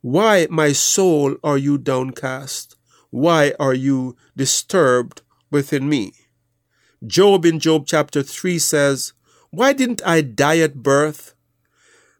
Why, 0.00 0.46
my 0.50 0.72
soul, 0.72 1.36
are 1.44 1.58
you 1.58 1.78
downcast? 1.78 2.76
Why 3.10 3.52
are 3.60 3.74
you 3.74 4.16
disturbed 4.36 5.22
within 5.50 5.88
me? 5.88 6.12
Job 7.06 7.44
in 7.44 7.58
Job 7.58 7.84
chapter 7.86 8.22
3 8.22 8.58
says, 8.58 9.12
Why 9.50 9.72
didn't 9.72 10.02
I 10.06 10.20
die 10.20 10.58
at 10.58 10.82
birth? 10.82 11.34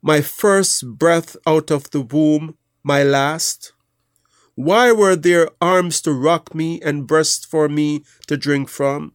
My 0.02 0.20
first 0.20 0.98
breath 0.98 1.36
out 1.46 1.70
of 1.70 1.90
the 1.90 2.00
womb, 2.00 2.56
my 2.82 3.02
last? 3.02 3.72
Why 4.54 4.92
were 4.92 5.16
there 5.16 5.48
arms 5.60 6.02
to 6.02 6.12
rock 6.12 6.54
me 6.54 6.80
and 6.82 7.06
breasts 7.06 7.44
for 7.44 7.68
me 7.68 8.04
to 8.26 8.36
drink 8.36 8.68
from? 8.68 9.14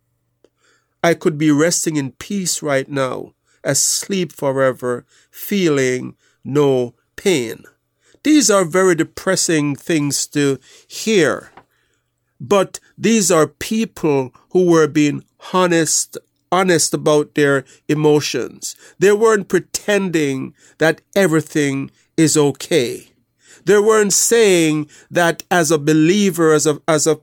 I 1.04 1.14
could 1.14 1.38
be 1.38 1.52
resting 1.52 1.96
in 1.96 2.14
peace 2.14 2.64
right 2.64 2.90
now, 2.90 3.34
asleep 3.64 4.32
forever, 4.32 5.06
feeling 5.30 6.16
no 6.44 6.96
pain. 7.16 7.64
These 8.24 8.50
are 8.50 8.66
very 8.66 8.96
depressing 8.96 9.76
things 9.76 10.26
to 10.28 10.60
hear. 10.88 11.52
But 12.42 12.80
these 12.98 13.32
are 13.32 13.48
people 13.48 14.34
who 14.52 14.66
were 14.72 14.88
being 14.88 15.24
honest, 15.54 16.18
honest 16.52 16.94
about 16.96 17.36
their 17.36 17.64
emotions. 17.88 18.76
They 18.98 19.12
weren't 19.12 19.50
pretending 19.50 20.56
that 20.80 21.02
everything 21.16 21.92
is 22.18 22.36
okay. 22.36 23.12
They 23.68 23.78
weren't 23.80 24.14
saying 24.14 24.90
that 25.12 25.44
as 25.52 25.72
a 25.72 25.78
believer, 25.78 26.54
as 26.54 26.66
a, 26.66 26.82
as 26.88 27.06
a 27.06 27.20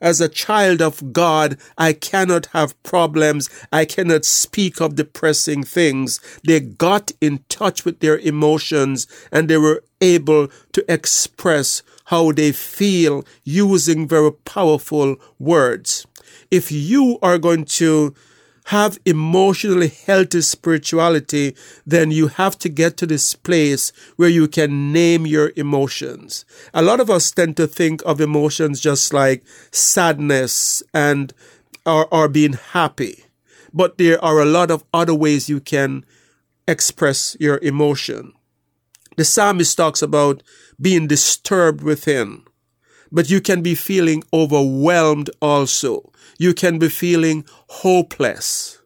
as 0.00 0.20
a 0.20 0.28
child 0.28 0.80
of 0.82 1.12
God, 1.12 1.56
I 1.76 1.94
cannot 1.94 2.46
have 2.52 2.80
problems. 2.84 3.48
I 3.72 3.86
cannot 3.86 4.24
speak 4.24 4.80
of 4.80 4.94
depressing 4.94 5.64
things. 5.64 6.20
They 6.44 6.60
got 6.60 7.12
in 7.20 7.44
touch 7.48 7.84
with 7.84 8.00
their 8.00 8.18
emotions 8.18 9.08
and 9.32 9.48
they 9.48 9.56
were 9.56 9.82
able 10.00 10.48
to 10.74 10.84
express 10.86 11.82
how 12.04 12.32
they 12.32 12.52
feel 12.52 13.24
using 13.42 14.06
very 14.06 14.32
powerful 14.32 15.16
words. 15.38 16.06
If 16.50 16.70
you 16.70 17.18
are 17.22 17.38
going 17.38 17.64
to 17.80 18.14
have 18.70 19.00
emotionally 19.04 19.88
healthy 19.88 20.40
spirituality, 20.40 21.56
then 21.84 22.12
you 22.12 22.28
have 22.28 22.56
to 22.56 22.68
get 22.68 22.96
to 22.96 23.04
this 23.04 23.34
place 23.34 23.92
where 24.14 24.28
you 24.28 24.46
can 24.46 24.92
name 24.92 25.26
your 25.26 25.50
emotions. 25.56 26.44
A 26.72 26.80
lot 26.80 27.00
of 27.00 27.10
us 27.10 27.32
tend 27.32 27.56
to 27.56 27.66
think 27.66 28.00
of 28.06 28.20
emotions 28.20 28.80
just 28.80 29.12
like 29.12 29.42
sadness 29.72 30.84
and 30.94 31.32
or, 31.84 32.06
or 32.14 32.28
being 32.28 32.52
happy. 32.52 33.24
But 33.74 33.98
there 33.98 34.24
are 34.24 34.38
a 34.38 34.44
lot 34.44 34.70
of 34.70 34.84
other 34.94 35.16
ways 35.16 35.48
you 35.48 35.58
can 35.58 36.04
express 36.68 37.36
your 37.40 37.58
emotion. 37.62 38.34
The 39.16 39.24
psalmist 39.24 39.76
talks 39.76 40.00
about 40.00 40.44
being 40.80 41.08
disturbed 41.08 41.82
within, 41.82 42.44
but 43.12 43.30
you 43.30 43.40
can 43.40 43.62
be 43.62 43.74
feeling 43.74 44.22
overwhelmed 44.32 45.30
also. 45.40 46.12
You 46.38 46.54
can 46.54 46.78
be 46.78 46.88
feeling 46.88 47.44
hopeless. 47.68 48.78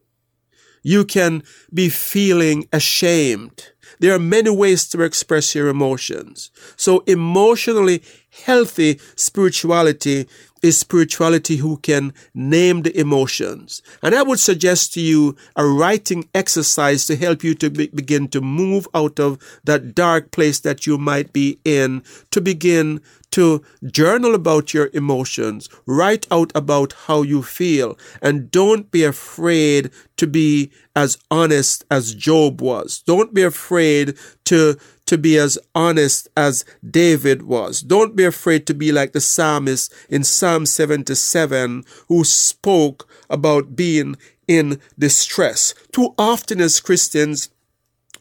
You 0.83 1.05
can 1.05 1.43
be 1.73 1.89
feeling 1.89 2.69
ashamed. 2.73 3.71
There 4.01 4.15
are 4.15 4.19
many 4.19 4.51
ways 4.51 4.87
to 4.89 5.03
express 5.03 5.55
your 5.55 5.69
emotions. 5.69 6.51
So 6.77 7.01
emotionally 7.07 8.03
healthy 8.45 9.01
spirituality 9.17 10.29
is 10.63 10.79
spirituality 10.79 11.57
who 11.57 11.77
can 11.77 12.13
name 12.35 12.83
the 12.83 12.99
emotions. 12.99 13.83
And 14.03 14.15
I 14.15 14.23
would 14.23 14.41
suggest 14.41 14.95
to 14.95 15.01
you 15.01 15.37
a 15.57 15.67
writing 15.67 16.29
exercise 16.35 17.07
to 17.07 17.17
help 17.17 17.45
you 17.45 17.55
to 17.57 17.71
be- 17.71 17.89
begin 17.89 18.29
to 18.29 18.41
move 18.41 18.89
out 18.95 19.21
of 19.21 19.39
that 19.65 19.95
dark 19.95 20.31
place 20.31 20.61
that 20.61 20.87
you 20.87 20.97
might 20.97 21.33
be 21.33 21.59
in, 21.65 22.03
to 22.31 22.41
begin 22.41 23.01
to 23.35 23.65
journal 23.85 24.33
about 24.33 24.73
your 24.73 24.91
emotions, 24.93 25.69
write 25.87 26.25
out 26.31 26.53
about 26.55 26.93
how 27.07 27.23
you 27.23 27.43
feel, 27.43 27.99
and 28.23 28.49
don't 28.49 28.93
be 28.93 29.03
afraid 29.03 29.91
to 30.19 30.29
be 30.29 30.71
as 30.95 31.19
honest 31.33 31.85
as 31.91 32.15
Job 32.15 32.63
was. 32.63 33.03
Don't 33.05 33.35
be 33.35 33.43
afraid 33.43 34.17
to 34.45 34.77
to 35.07 35.19
be 35.19 35.37
as 35.37 35.59
honest 35.75 36.29
as 36.37 36.65
David 36.89 37.43
was. 37.43 37.81
Don't 37.83 38.15
be 38.15 38.25
afraid 38.25 38.69
to 38.69 38.75
be 38.75 38.93
like 38.93 39.13
the 39.13 39.21
psalmist 39.21 39.93
in 40.09 40.23
Psalm 40.23 40.65
77 40.65 41.85
who 42.07 42.23
spoke 42.23 43.09
about 43.29 43.75
being 43.75 44.17
in 44.47 44.81
distress. 44.97 45.75
Too 45.91 46.15
often 46.17 46.61
as 46.61 46.79
Christians, 46.79 47.51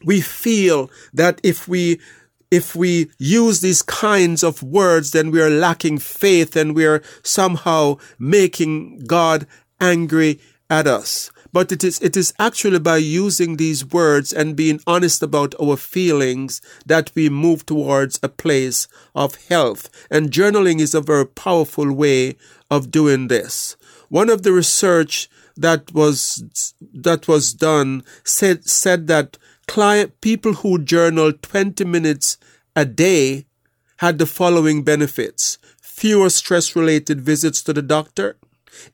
we 0.04 0.20
feel 0.20 0.90
that 1.12 1.40
if 1.44 1.68
we 1.68 2.00
if 2.54 2.76
we 2.76 3.10
use 3.18 3.60
these 3.60 3.82
kinds 3.82 4.44
of 4.44 4.62
words, 4.62 5.10
then 5.10 5.32
we 5.32 5.42
are 5.42 5.50
lacking 5.50 5.98
faith 5.98 6.54
and 6.54 6.72
we 6.72 6.86
are 6.86 7.02
somehow 7.24 7.96
making 8.16 9.00
God 9.06 9.44
angry 9.80 10.38
at 10.70 10.86
us. 10.86 11.32
But 11.52 11.72
it 11.72 11.82
is, 11.82 12.00
it 12.00 12.16
is 12.16 12.32
actually 12.38 12.78
by 12.78 12.98
using 12.98 13.56
these 13.56 13.84
words 13.84 14.32
and 14.32 14.56
being 14.56 14.80
honest 14.86 15.20
about 15.20 15.54
our 15.60 15.76
feelings 15.76 16.60
that 16.86 17.10
we 17.16 17.28
move 17.28 17.66
towards 17.66 18.20
a 18.22 18.28
place 18.28 18.86
of 19.16 19.34
health. 19.48 19.90
And 20.08 20.30
journaling 20.30 20.80
is 20.80 20.94
a 20.94 21.00
very 21.00 21.26
powerful 21.26 21.92
way 21.92 22.36
of 22.70 22.92
doing 22.92 23.26
this. 23.26 23.76
One 24.08 24.30
of 24.30 24.42
the 24.42 24.52
research 24.52 25.28
that 25.56 25.92
was, 25.92 26.74
that 26.80 27.26
was 27.26 27.52
done 27.52 28.04
said, 28.22 28.64
said 28.64 29.08
that 29.08 29.38
client, 29.66 30.20
people 30.20 30.54
who 30.54 30.78
journal 30.78 31.32
20 31.32 31.84
minutes 31.84 32.38
a 32.76 32.84
day 32.84 33.46
had 33.98 34.18
the 34.18 34.26
following 34.26 34.82
benefits. 34.82 35.58
Fewer 35.80 36.28
stress 36.28 36.74
related 36.74 37.20
visits 37.20 37.62
to 37.62 37.72
the 37.72 37.82
doctor, 37.82 38.36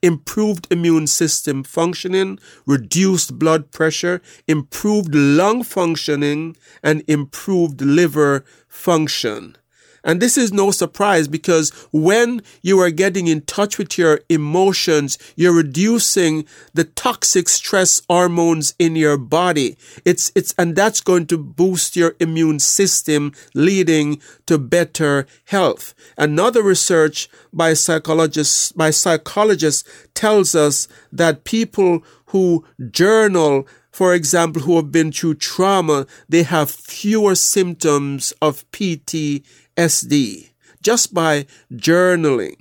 improved 0.01 0.67
immune 0.69 1.07
system 1.07 1.63
functioning, 1.63 2.39
reduced 2.65 3.39
blood 3.39 3.71
pressure, 3.71 4.21
improved 4.47 5.15
lung 5.15 5.63
functioning, 5.63 6.55
and 6.83 7.03
improved 7.07 7.81
liver 7.81 8.45
function. 8.67 9.57
And 10.03 10.21
this 10.21 10.37
is 10.37 10.51
no 10.51 10.71
surprise 10.71 11.27
because 11.27 11.69
when 11.91 12.41
you 12.61 12.79
are 12.79 12.89
getting 12.89 13.27
in 13.27 13.41
touch 13.41 13.77
with 13.77 13.97
your 13.97 14.21
emotions, 14.29 15.17
you're 15.35 15.53
reducing 15.53 16.45
the 16.73 16.85
toxic 16.85 17.47
stress 17.47 18.01
hormones 18.09 18.73
in 18.79 18.95
your 18.95 19.17
body. 19.17 19.77
It's, 20.03 20.31
it's, 20.35 20.53
and 20.57 20.75
that's 20.75 21.01
going 21.01 21.27
to 21.27 21.37
boost 21.37 21.95
your 21.95 22.15
immune 22.19 22.59
system, 22.59 23.33
leading 23.53 24.21
to 24.47 24.57
better 24.57 25.27
health. 25.45 25.93
Another 26.17 26.63
research 26.63 27.29
by 27.53 27.73
psychologists, 27.73 28.71
by 28.71 28.89
psychologists 28.89 29.87
tells 30.15 30.55
us 30.55 30.87
that 31.11 31.43
people 31.43 32.03
who 32.27 32.65
journal 32.89 33.67
for 33.91 34.13
example, 34.13 34.61
who 34.63 34.77
have 34.77 34.91
been 34.91 35.11
through 35.11 35.35
trauma, 35.35 36.07
they 36.29 36.43
have 36.43 36.71
fewer 36.71 37.35
symptoms 37.35 38.33
of 38.41 38.69
PTSD 38.71 40.51
just 40.81 41.13
by 41.13 41.45
journaling. 41.71 42.55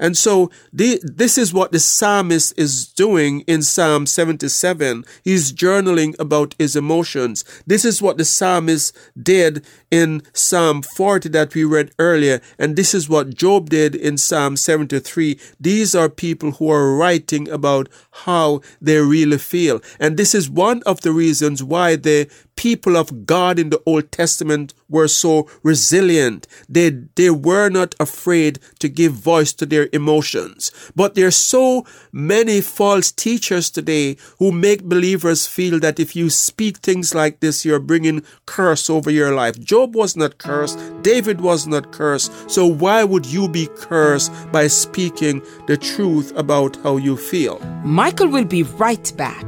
And 0.00 0.16
so 0.16 0.50
the, 0.72 0.98
this 1.02 1.36
is 1.36 1.52
what 1.52 1.72
the 1.72 1.78
psalmist 1.78 2.58
is 2.58 2.86
doing 2.88 3.42
in 3.42 3.62
Psalm 3.62 4.06
77. 4.06 5.04
He's 5.22 5.52
journaling 5.52 6.18
about 6.18 6.54
his 6.58 6.74
emotions. 6.74 7.44
This 7.66 7.84
is 7.84 8.00
what 8.00 8.16
the 8.16 8.24
psalmist 8.24 8.96
did 9.22 9.64
in 9.90 10.22
Psalm 10.32 10.82
40 10.82 11.28
that 11.30 11.54
we 11.54 11.64
read 11.64 11.92
earlier. 11.98 12.40
And 12.58 12.76
this 12.76 12.94
is 12.94 13.08
what 13.08 13.34
Job 13.34 13.70
did 13.70 13.94
in 13.94 14.18
Psalm 14.18 14.56
73. 14.56 15.38
These 15.58 15.94
are 15.94 16.08
people 16.08 16.52
who 16.52 16.70
are 16.70 16.96
writing 16.96 17.48
about 17.48 17.88
how 18.24 18.60
they 18.80 18.98
really 18.98 19.38
feel. 19.38 19.80
And 19.98 20.16
this 20.16 20.34
is 20.34 20.48
one 20.48 20.82
of 20.84 21.00
the 21.00 21.12
reasons 21.12 21.62
why 21.62 21.96
the 21.96 22.30
people 22.60 22.94
of 22.94 23.24
God 23.24 23.58
in 23.58 23.70
the 23.70 23.82
Old 23.86 24.12
Testament 24.12 24.74
were 24.86 25.08
so 25.08 25.48
resilient. 25.62 26.46
They, 26.68 26.90
they 26.90 27.30
were 27.30 27.70
not 27.70 27.94
afraid 27.98 28.58
to 28.80 28.88
give 28.90 29.12
voice 29.12 29.54
to 29.54 29.64
their 29.64 29.88
emotions. 29.94 30.70
But 30.94 31.14
there 31.14 31.26
are 31.28 31.30
so 31.30 31.86
many 32.12 32.60
false 32.60 33.10
teachers 33.12 33.70
today 33.70 34.18
who 34.38 34.52
make 34.52 34.82
believers 34.84 35.46
feel 35.46 35.80
that 35.80 35.98
if 35.98 36.14
you 36.14 36.28
speak 36.28 36.78
things 36.78 37.14
like 37.14 37.40
this, 37.40 37.64
you're 37.64 37.80
bringing 37.80 38.22
curse 38.44 38.90
over 38.90 39.10
your 39.10 39.34
life. 39.34 39.58
Job 39.58 39.79
was 39.86 40.16
not 40.16 40.38
cursed. 40.38 40.78
David 41.02 41.40
was 41.40 41.66
not 41.66 41.92
cursed. 41.92 42.50
So 42.50 42.66
why 42.66 43.04
would 43.04 43.26
you 43.26 43.48
be 43.48 43.68
cursed 43.76 44.32
by 44.52 44.66
speaking 44.66 45.42
the 45.66 45.76
truth 45.76 46.32
about 46.36 46.76
how 46.82 46.96
you 46.96 47.16
feel? 47.16 47.58
Michael 47.84 48.28
will 48.28 48.44
be 48.44 48.62
right 48.62 49.12
back. 49.16 49.44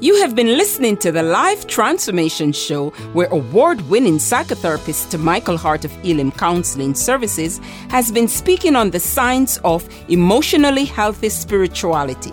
You 0.00 0.16
have 0.22 0.34
been 0.34 0.56
listening 0.56 0.96
to 0.98 1.10
the 1.12 1.22
Life 1.22 1.66
Transformation 1.66 2.52
Show, 2.52 2.88
where 3.12 3.28
award 3.28 3.82
winning 3.90 4.16
psychotherapist 4.16 5.20
Michael 5.20 5.58
Hart 5.58 5.84
of 5.84 5.92
Elim 6.02 6.32
Counseling 6.32 6.94
Services 6.94 7.58
has 7.90 8.10
been 8.10 8.26
speaking 8.26 8.76
on 8.76 8.92
the 8.92 9.00
science 9.00 9.58
of 9.58 9.86
emotionally 10.08 10.86
healthy 10.86 11.28
spirituality. 11.28 12.32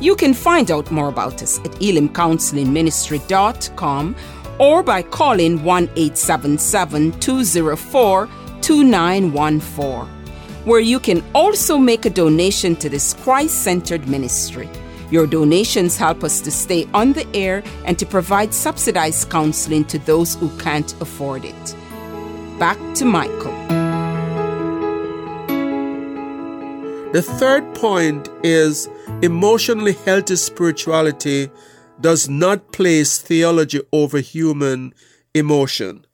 You 0.00 0.16
can 0.16 0.34
find 0.34 0.72
out 0.72 0.90
more 0.90 1.08
about 1.08 1.40
us 1.40 1.60
at 1.60 1.70
elimcounselingministry.com 1.80 4.16
or 4.58 4.82
by 4.82 5.02
calling 5.02 5.62
1 5.62 5.84
877 5.96 7.18
204 7.20 8.28
2914, 8.60 10.06
where 10.64 10.80
you 10.80 10.98
can 10.98 11.22
also 11.34 11.76
make 11.76 12.06
a 12.06 12.10
donation 12.10 12.74
to 12.76 12.88
this 12.88 13.14
Christ 13.14 13.62
centered 13.62 14.08
ministry. 14.08 14.68
Your 15.10 15.26
donations 15.26 15.96
help 15.96 16.24
us 16.24 16.40
to 16.40 16.50
stay 16.50 16.88
on 16.94 17.12
the 17.12 17.26
air 17.36 17.62
and 17.84 17.98
to 17.98 18.06
provide 18.06 18.54
subsidized 18.54 19.30
counseling 19.30 19.84
to 19.86 19.98
those 19.98 20.34
who 20.34 20.48
can't 20.58 20.92
afford 21.00 21.44
it. 21.44 21.76
Back 22.58 22.78
to 22.94 23.04
Michael. 23.04 23.52
The 27.12 27.22
third 27.22 27.74
point 27.74 28.28
is 28.42 28.88
emotionally 29.22 29.92
healthy 29.92 30.34
spirituality 30.34 31.50
does 32.00 32.28
not 32.28 32.72
place 32.72 33.18
theology 33.18 33.80
over 33.92 34.18
human 34.18 34.94
emotion. 35.34 36.06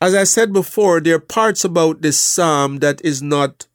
As 0.00 0.14
I 0.14 0.24
said 0.24 0.52
before, 0.52 1.00
there 1.00 1.16
are 1.16 1.20
parts 1.20 1.64
about 1.64 2.02
this 2.02 2.18
psalm 2.18 2.78
that 2.78 3.00
is 3.04 3.22
not 3.22 3.66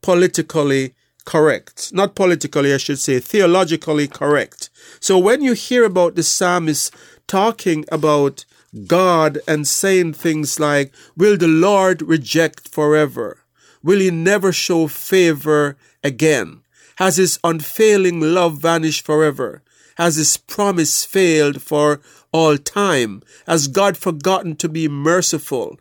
politically 0.00 0.94
correct. 1.24 1.92
Not 1.92 2.14
politically, 2.14 2.72
I 2.72 2.78
should 2.78 2.98
say, 2.98 3.20
theologically 3.20 4.08
correct. 4.08 4.70
So 5.00 5.18
when 5.18 5.42
you 5.42 5.52
hear 5.52 5.84
about 5.84 6.14
the 6.14 6.22
psalmist 6.22 6.94
talking 7.26 7.84
about 7.90 8.44
God 8.86 9.38
and 9.46 9.66
saying 9.66 10.14
things 10.14 10.58
like, 10.58 10.92
Will 11.16 11.36
the 11.36 11.48
Lord 11.48 12.02
reject 12.02 12.68
forever? 12.68 13.38
Will 13.82 14.00
he 14.00 14.10
never 14.10 14.52
show 14.52 14.88
favor 14.88 15.76
again? 16.02 16.62
Has 16.96 17.16
his 17.16 17.38
unfailing 17.44 18.20
love 18.20 18.58
vanished 18.58 19.04
forever? 19.04 19.62
Has 19.96 20.16
his 20.16 20.36
promise 20.36 21.04
failed 21.04 21.62
for 21.62 22.00
all 22.32 22.58
time? 22.58 23.22
Has 23.46 23.68
God 23.68 23.96
forgotten 23.96 24.56
to 24.56 24.68
be 24.68 24.88
merciful? 24.88 25.78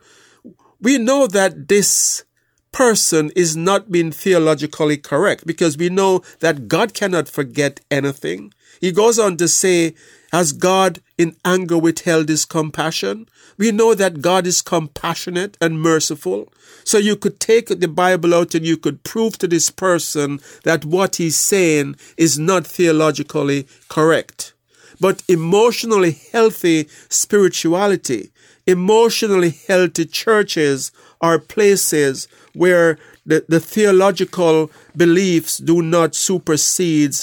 We 0.79 0.97
know 0.97 1.27
that 1.27 1.67
this 1.67 2.23
person 2.71 3.31
is 3.35 3.55
not 3.55 3.91
being 3.91 4.11
theologically 4.11 4.97
correct 4.97 5.47
because 5.47 5.77
we 5.77 5.89
know 5.89 6.21
that 6.39 6.67
God 6.67 6.93
cannot 6.93 7.29
forget 7.29 7.79
anything. 7.89 8.53
He 8.81 8.91
goes 8.91 9.17
on 9.17 9.37
to 9.37 9.47
say, 9.47 9.95
Has 10.33 10.51
God 10.51 10.99
in 11.17 11.37
anger 11.45 11.77
withheld 11.77 12.27
his 12.27 12.43
compassion? 12.43 13.27
We 13.57 13.71
know 13.71 13.93
that 13.93 14.21
God 14.21 14.47
is 14.47 14.61
compassionate 14.61 15.57
and 15.61 15.81
merciful. 15.81 16.51
So 16.83 16.97
you 16.97 17.15
could 17.15 17.39
take 17.39 17.67
the 17.67 17.87
Bible 17.87 18.33
out 18.33 18.55
and 18.55 18.65
you 18.65 18.77
could 18.77 19.03
prove 19.03 19.37
to 19.39 19.47
this 19.47 19.69
person 19.69 20.39
that 20.63 20.85
what 20.85 21.17
he's 21.17 21.35
saying 21.35 21.95
is 22.17 22.39
not 22.39 22.67
theologically 22.67 23.67
correct. 23.89 24.53
But 24.99 25.23
emotionally 25.27 26.17
healthy 26.31 26.87
spirituality, 27.09 28.31
emotionally 28.65 29.51
healthy 29.67 30.05
churches 30.05 30.91
are 31.21 31.39
places 31.39 32.27
where 32.53 32.97
the, 33.25 33.45
the 33.47 33.59
theological 33.59 34.69
beliefs 34.95 35.57
do 35.57 35.81
not 35.81 36.15
supersede 36.15 37.15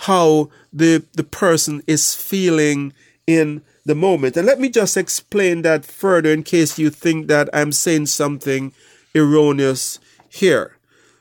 how 0.00 0.48
the, 0.72 1.04
the 1.14 1.24
person 1.24 1.82
is 1.86 2.14
feeling 2.14 2.92
in 3.26 3.62
the 3.88 3.94
moment. 3.94 4.36
And 4.36 4.46
let 4.46 4.60
me 4.60 4.68
just 4.68 4.96
explain 4.96 5.62
that 5.62 5.84
further 5.84 6.30
in 6.30 6.44
case 6.44 6.78
you 6.78 6.90
think 6.90 7.26
that 7.26 7.48
I'm 7.52 7.72
saying 7.72 8.06
something 8.06 8.72
erroneous 9.16 9.98
here. 10.28 10.76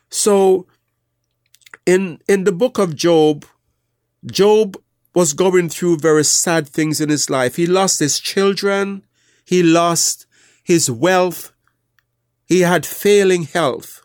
So 0.10 0.68
in 1.86 2.20
in 2.28 2.44
the 2.44 2.52
book 2.52 2.78
of 2.78 2.96
Job, 2.96 3.46
Job 4.26 4.78
was 5.16 5.34
going 5.34 5.70
through 5.70 5.98
very 5.98 6.24
sad 6.24 6.68
things 6.68 7.02
in 7.02 7.10
his 7.10 7.30
life. 7.30 7.56
He 7.56 7.66
lost 7.66 8.00
his 8.00 8.20
children, 8.20 9.04
he 9.46 9.64
lost 9.64 10.28
his 10.64 10.92
wealth, 10.92 11.54
he 12.46 12.60
had 12.62 12.86
failing 12.86 13.44
health. 13.44 14.02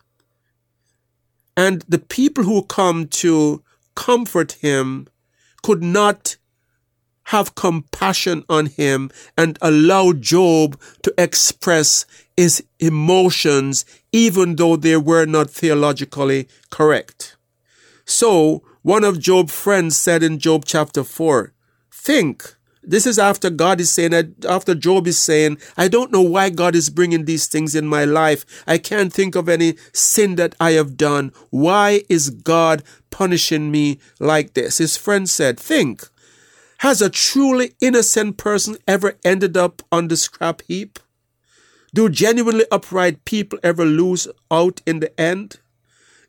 And 1.57 1.83
the 1.89 1.99
people 1.99 2.45
who 2.45 2.63
come 2.63 3.09
to 3.09 3.63
comfort 3.95 4.53
him 4.53 5.09
could 5.63 5.83
not 5.83 6.37
have 7.25 7.55
compassion 7.55 8.45
on 8.49 8.67
him 8.67 9.11
and 9.37 9.59
allow 9.63 10.13
Job 10.13 10.81
to 11.03 11.15
express 11.17 12.07
his 12.37 12.65
emotions 12.79 13.85
even 14.13 14.57
though 14.57 14.77
they 14.77 14.97
were 14.97 15.27
not 15.27 15.51
theologically 15.51 16.49
correct. 16.71 17.37
So, 18.05 18.63
one 18.83 19.05
of 19.05 19.21
Job's 19.21 19.55
friends 19.55 19.97
said 19.97 20.23
in 20.23 20.39
Job 20.39 20.65
chapter 20.65 21.05
4, 21.05 21.53
Think, 21.93 22.57
This 22.83 23.07
is 23.07 23.19
after 23.19 23.49
God 23.49 23.81
is 23.81 23.93
saying, 23.93 24.35
after 24.49 24.75
Job 24.75 25.07
is 25.07 25.19
saying, 25.19 25.59
I 25.77 25.87
don't 25.87 26.11
know 26.11 26.23
why 26.23 26.51
God 26.51 26.75
is 26.75 26.91
bringing 26.91 27.25
these 27.25 27.47
things 27.47 27.77
in 27.77 27.87
my 27.87 28.05
life. 28.05 28.45
I 28.67 28.79
can't 28.79 29.13
think 29.13 29.37
of 29.37 29.49
any 29.49 29.77
sin 29.93 30.35
that 30.35 30.57
I 30.59 30.73
have 30.73 30.97
done. 30.97 31.33
Why 31.51 32.03
is 32.09 32.31
God 32.31 32.83
punishing 33.11 33.71
me 33.71 34.01
like 34.19 34.55
this? 34.55 34.79
His 34.79 34.97
friend 34.97 35.31
said, 35.31 35.61
Think, 35.61 36.09
has 36.83 37.01
a 37.01 37.09
truly 37.09 37.71
innocent 37.81 38.37
person 38.37 38.77
ever 38.89 39.17
ended 39.25 39.57
up 39.57 39.83
on 39.93 40.09
the 40.09 40.17
scrap 40.17 40.63
heap? 40.67 40.99
Do 41.95 42.09
genuinely 42.09 42.65
upright 42.73 43.25
people 43.25 43.61
ever 43.63 43.85
lose 43.85 44.27
out 44.51 44.81
in 44.85 44.99
the 44.99 45.21
end? 45.21 45.61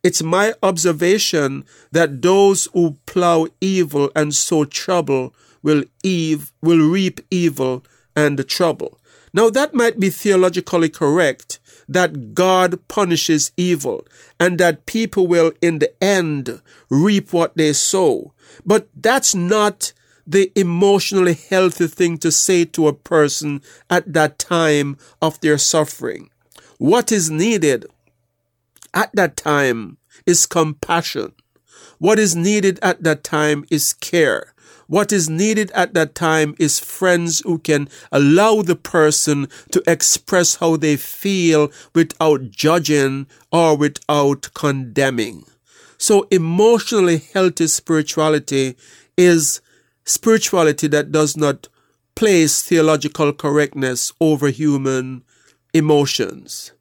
It's 0.03 0.21
my 0.21 0.53
observation 0.61 1.65
that 1.91 2.21
those 2.21 2.67
who 2.71 2.97
plow 3.07 3.47
evil 3.61 4.11
and 4.15 4.35
sow 4.35 4.63
trouble 4.63 5.33
will 5.63 5.85
eve 6.03 6.51
will 6.61 6.87
reap 6.87 7.19
evil 7.31 7.83
and 8.15 8.47
trouble. 8.47 8.99
Now 9.33 9.49
that 9.49 9.73
might 9.73 9.99
be 9.99 10.11
theologically 10.11 10.89
correct 10.89 11.59
that 11.89 12.35
God 12.35 12.87
punishes 12.87 13.51
evil 13.57 14.05
and 14.39 14.59
that 14.59 14.85
people 14.85 15.25
will 15.25 15.51
in 15.63 15.79
the 15.79 15.91
end 16.03 16.61
reap 16.91 17.33
what 17.33 17.57
they 17.57 17.73
sow. 17.73 18.33
But 18.63 18.87
that's 18.95 19.33
not 19.33 19.93
the 20.25 20.51
emotionally 20.55 21.33
healthy 21.33 21.87
thing 21.87 22.17
to 22.19 22.31
say 22.31 22.65
to 22.65 22.87
a 22.87 22.93
person 22.93 23.61
at 23.89 24.13
that 24.13 24.39
time 24.39 24.97
of 25.21 25.39
their 25.41 25.57
suffering. 25.57 26.29
What 26.77 27.11
is 27.11 27.29
needed 27.29 27.85
at 28.93 29.11
that 29.13 29.37
time 29.37 29.97
is 30.25 30.45
compassion. 30.45 31.33
What 31.99 32.19
is 32.19 32.35
needed 32.35 32.79
at 32.81 33.03
that 33.03 33.23
time 33.23 33.65
is 33.69 33.93
care. 33.93 34.53
What 34.87 35.11
is 35.11 35.29
needed 35.29 35.71
at 35.71 35.93
that 35.93 36.13
time 36.13 36.55
is 36.59 36.79
friends 36.79 37.39
who 37.39 37.57
can 37.57 37.87
allow 38.11 38.61
the 38.61 38.75
person 38.75 39.47
to 39.71 39.81
express 39.87 40.55
how 40.55 40.75
they 40.75 40.97
feel 40.97 41.71
without 41.95 42.51
judging 42.51 43.27
or 43.51 43.77
without 43.77 44.49
condemning. 44.53 45.45
So 45.97 46.27
emotionally 46.29 47.23
healthy 47.33 47.67
spirituality 47.67 48.75
is 49.17 49.61
spirituality 50.05 50.87
that 50.87 51.11
does 51.11 51.37
not 51.37 51.67
place 52.15 52.61
theological 52.61 53.33
correctness 53.33 54.11
over 54.21 54.49
human 54.49 55.23
emotions. 55.73 56.71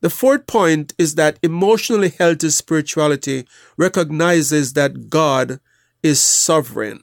The 0.00 0.10
fourth 0.10 0.46
point 0.46 0.92
is 0.98 1.14
that 1.14 1.38
emotionally 1.42 2.10
healthy 2.10 2.50
spirituality 2.50 3.46
recognizes 3.78 4.74
that 4.74 5.08
God 5.08 5.60
is 6.02 6.20
sovereign. 6.20 7.02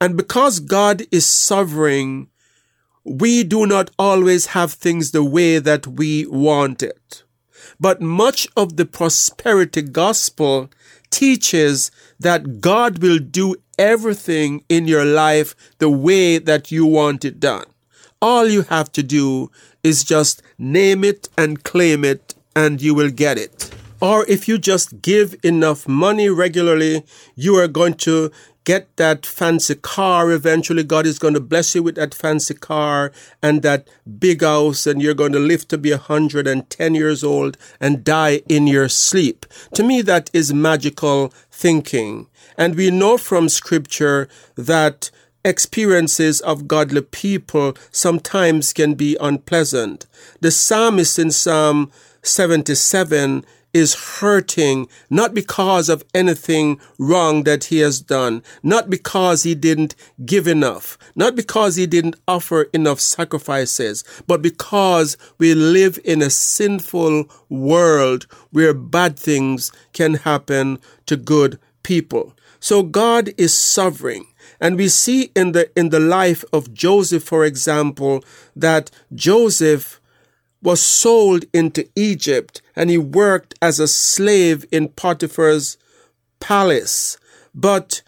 And 0.00 0.16
because 0.16 0.60
God 0.60 1.02
is 1.10 1.24
sovereign, 1.24 2.28
we 3.04 3.42
do 3.42 3.66
not 3.66 3.90
always 3.98 4.46
have 4.46 4.72
things 4.72 5.12
the 5.12 5.24
way 5.24 5.58
that 5.58 5.86
we 5.86 6.26
want 6.26 6.82
it. 6.82 7.22
But 7.78 8.02
much 8.02 8.46
of 8.56 8.76
the 8.76 8.84
prosperity 8.84 9.80
gospel 9.80 10.70
teaches 11.10 11.90
that 12.18 12.60
God 12.60 13.02
will 13.02 13.18
do 13.18 13.56
everything 13.78 14.64
in 14.68 14.86
your 14.86 15.04
life 15.04 15.54
the 15.78 15.88
way 15.88 16.38
that 16.38 16.70
you 16.70 16.86
want 16.86 17.24
it 17.24 17.40
done. 17.40 17.64
All 18.22 18.46
you 18.46 18.62
have 18.62 18.92
to 18.92 19.02
do 19.02 19.50
is 19.82 20.04
just 20.04 20.42
name 20.58 21.04
it 21.04 21.28
and 21.38 21.62
claim 21.62 22.04
it 22.04 22.34
and 22.54 22.80
you 22.82 22.94
will 22.94 23.10
get 23.10 23.38
it. 23.38 23.70
Or 24.02 24.24
if 24.26 24.48
you 24.48 24.56
just 24.58 25.02
give 25.02 25.34
enough 25.42 25.86
money 25.86 26.28
regularly, 26.30 27.04
you 27.34 27.56
are 27.56 27.68
going 27.68 27.94
to 28.08 28.30
get 28.64 28.96
that 28.96 29.26
fancy 29.26 29.74
car. 29.74 30.30
Eventually, 30.30 30.84
God 30.84 31.06
is 31.06 31.18
going 31.18 31.34
to 31.34 31.40
bless 31.40 31.74
you 31.74 31.82
with 31.82 31.94
that 31.96 32.14
fancy 32.14 32.54
car 32.54 33.12
and 33.42 33.62
that 33.62 33.88
big 34.18 34.42
house, 34.42 34.86
and 34.86 35.00
you're 35.00 35.14
going 35.14 35.32
to 35.32 35.38
live 35.38 35.66
to 35.68 35.78
be 35.78 35.90
110 35.90 36.94
years 36.94 37.24
old 37.24 37.56
and 37.80 38.04
die 38.04 38.42
in 38.48 38.66
your 38.66 38.88
sleep. 38.88 39.46
To 39.74 39.82
me, 39.82 40.02
that 40.02 40.30
is 40.32 40.52
magical 40.52 41.32
thinking. 41.50 42.26
And 42.56 42.74
we 42.74 42.90
know 42.90 43.16
from 43.16 43.48
scripture 43.48 44.28
that 44.56 45.10
experiences 45.44 46.40
of 46.40 46.68
godly 46.68 47.02
people 47.02 47.74
sometimes 47.90 48.72
can 48.72 48.94
be 48.94 49.16
unpleasant. 49.20 50.06
The 50.40 50.50
psalmist 50.50 51.18
in 51.18 51.30
Psalm 51.30 51.90
77 52.22 53.44
is 53.72 54.18
hurting 54.18 54.88
not 55.08 55.34
because 55.34 55.88
of 55.88 56.04
anything 56.14 56.80
wrong 56.98 57.44
that 57.44 57.64
he 57.64 57.78
has 57.78 58.00
done, 58.00 58.42
not 58.62 58.90
because 58.90 59.42
he 59.42 59.54
didn't 59.54 59.94
give 60.24 60.46
enough, 60.46 60.98
not 61.14 61.36
because 61.36 61.76
he 61.76 61.86
didn't 61.86 62.16
offer 62.26 62.62
enough 62.72 63.00
sacrifices, 63.00 64.04
but 64.26 64.42
because 64.42 65.16
we 65.38 65.54
live 65.54 65.98
in 66.04 66.22
a 66.22 66.30
sinful 66.30 67.24
world 67.48 68.26
where 68.50 68.74
bad 68.74 69.18
things 69.18 69.70
can 69.92 70.14
happen 70.14 70.78
to 71.06 71.16
good 71.16 71.58
people. 71.82 72.34
So 72.60 72.82
God 72.82 73.30
is 73.36 73.54
sovereign. 73.54 74.26
And 74.60 74.76
we 74.76 74.88
see 74.88 75.30
in 75.34 75.52
the 75.52 75.70
in 75.78 75.88
the 75.88 76.00
life 76.00 76.44
of 76.52 76.74
Joseph, 76.74 77.22
for 77.22 77.46
example, 77.46 78.22
that 78.54 78.90
Joseph 79.14 79.99
was 80.62 80.82
sold 80.82 81.44
into 81.52 81.88
Egypt 81.96 82.60
and 82.76 82.90
he 82.90 82.98
worked 82.98 83.54
as 83.62 83.80
a 83.80 83.88
slave 83.88 84.64
in 84.70 84.88
Potiphar's 84.88 85.78
palace. 86.38 87.16
But 87.54 88.02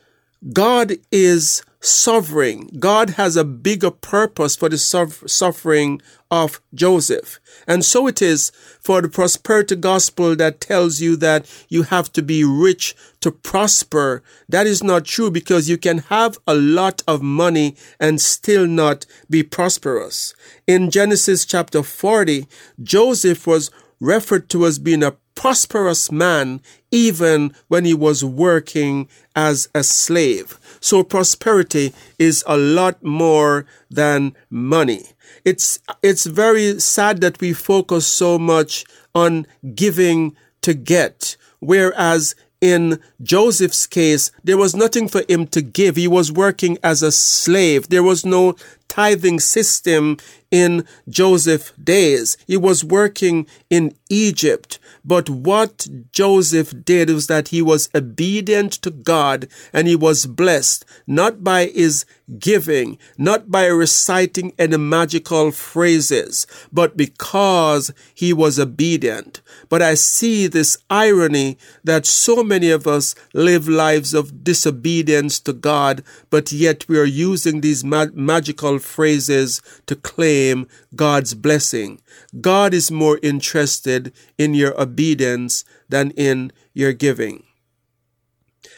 God 0.51 0.95
is 1.13 1.63
sovereign. 1.79 2.69
God 2.79 3.11
has 3.11 3.37
a 3.37 3.45
bigger 3.45 3.91
purpose 3.91 4.57
for 4.57 4.69
the 4.69 4.79
suffering 4.79 6.01
of 6.31 6.61
Joseph. 6.75 7.39
And 7.67 7.85
so 7.85 8.07
it 8.07 8.23
is 8.23 8.51
for 8.81 9.03
the 9.03 9.09
prosperity 9.09 9.77
gospel 9.77 10.35
that 10.37 10.61
tells 10.61 11.01
you 11.01 11.17
that 11.17 11.47
you 11.69 11.85
have 11.85 12.13
to 12.15 12.23
be 12.23 12.45
rich 12.45 12.97
to 13.21 13.31
prosper. 13.31 14.23
That 14.49 14.67
is 14.67 14.83
not 14.83 15.05
true 15.05 15.31
because 15.31 15.69
you 15.69 15.77
can 15.77 15.99
have 15.99 16.39
a 16.47 16.55
lot 16.55 17.03
of 17.07 17.23
money 17.23 17.77
and 18.01 18.21
still 18.21 18.67
not 18.67 19.07
be 19.29 19.43
prosperous. 19.43 20.35
In 20.67 20.91
Genesis 20.91 21.45
chapter 21.45 21.83
40, 21.83 22.47
Joseph 22.83 23.47
was 23.47 23.71
referred 24.01 24.49
to 24.49 24.67
as 24.67 24.81
being 24.81 25.05
a 25.05 25.17
prosperous 25.43 26.13
man 26.13 26.61
even 26.93 27.53
when 27.67 27.85
he 27.85 27.93
was 27.93 28.25
working 28.25 29.09
as 29.35 29.69
a 29.75 29.83
slave. 29.83 30.57
So 30.81 31.03
prosperity 31.03 31.93
is 32.17 32.45
a 32.47 32.57
lot 32.57 33.03
more 33.03 33.67
than 33.91 34.37
money. 34.51 35.03
It's, 35.45 35.81
it's 36.01 36.27
very 36.27 36.79
sad 36.79 37.23
that 37.23 37.41
we 37.41 37.55
focus 37.55 38.07
so 38.07 38.39
much 38.39 38.85
on 39.17 39.49
giving 39.75 40.37
to 40.61 40.75
get, 40.75 41.37
whereas 41.59 42.37
in 42.61 43.01
Joseph's 43.21 43.89
case, 43.89 44.31
there 44.45 44.57
was 44.57 44.77
nothing 44.77 45.09
for 45.09 45.25
him 45.29 45.49
to 45.49 45.61
give. 45.61 45.97
He 45.97 46.07
was 46.07 46.31
working 46.31 46.79
as 46.85 47.03
a 47.03 47.11
slave. 47.11 47.89
There 47.89 48.05
was 48.05 48.25
no 48.25 48.55
tithing 48.93 49.41
system 49.41 50.19
in 50.51 50.85
Joseph's 51.09 51.73
days. 51.83 52.37
He 52.47 52.59
was 52.59 52.85
working 52.85 53.47
in 53.71 53.95
Egypt. 54.11 54.79
But 55.05 55.29
what 55.29 55.89
Joseph 56.13 56.85
did 56.85 57.09
was 57.09 57.27
that 57.27 57.49
he 57.49 57.63
was 57.63 57.89
obedient 57.95 58.73
to 58.83 58.91
God 58.91 59.49
and 59.73 59.89
he 59.89 59.97
was 59.97 60.27
blessed, 60.27 60.85
not 61.07 61.43
by 61.43 61.67
his 61.67 62.05
giving, 62.39 62.99
not 63.19 63.51
by 63.51 63.67
reciting 63.67 64.53
any 64.59 64.77
magical 64.77 65.51
phrases, 65.51 66.47
but 66.71 66.97
because 66.97 67.91
he 68.15 68.33
was 68.33 68.61
obedient. 68.61 69.41
But 69.69 69.83
I 69.83 69.95
see 69.95 70.47
this 70.47 70.79
irony 70.89 71.59
that 71.83 72.07
so 72.07 72.45
many 72.45 72.71
of 72.71 72.87
us 72.87 73.15
live 73.33 73.67
lives 73.69 74.15
of 74.15 74.45
disobedience 74.45 75.41
to 75.41 75.53
God, 75.53 76.05
but 76.31 76.53
yet 76.53 76.87
we 76.89 76.99
are 76.99 77.05
using 77.05 77.61
these 77.61 77.83
ma- 77.83 78.07
magical 78.13 78.79
phrases 78.83 79.63
to 79.87 79.97
claim 79.97 80.67
God's 80.95 81.35
blessing. 81.35 82.01
God 82.41 82.75
is 82.75 82.91
more 82.91 83.19
interested 83.23 84.13
in 84.39 84.55
your 84.55 84.81
obedience 84.81 85.65
than 85.89 86.11
in 86.13 86.53
your 86.75 86.93
giving. 86.93 87.45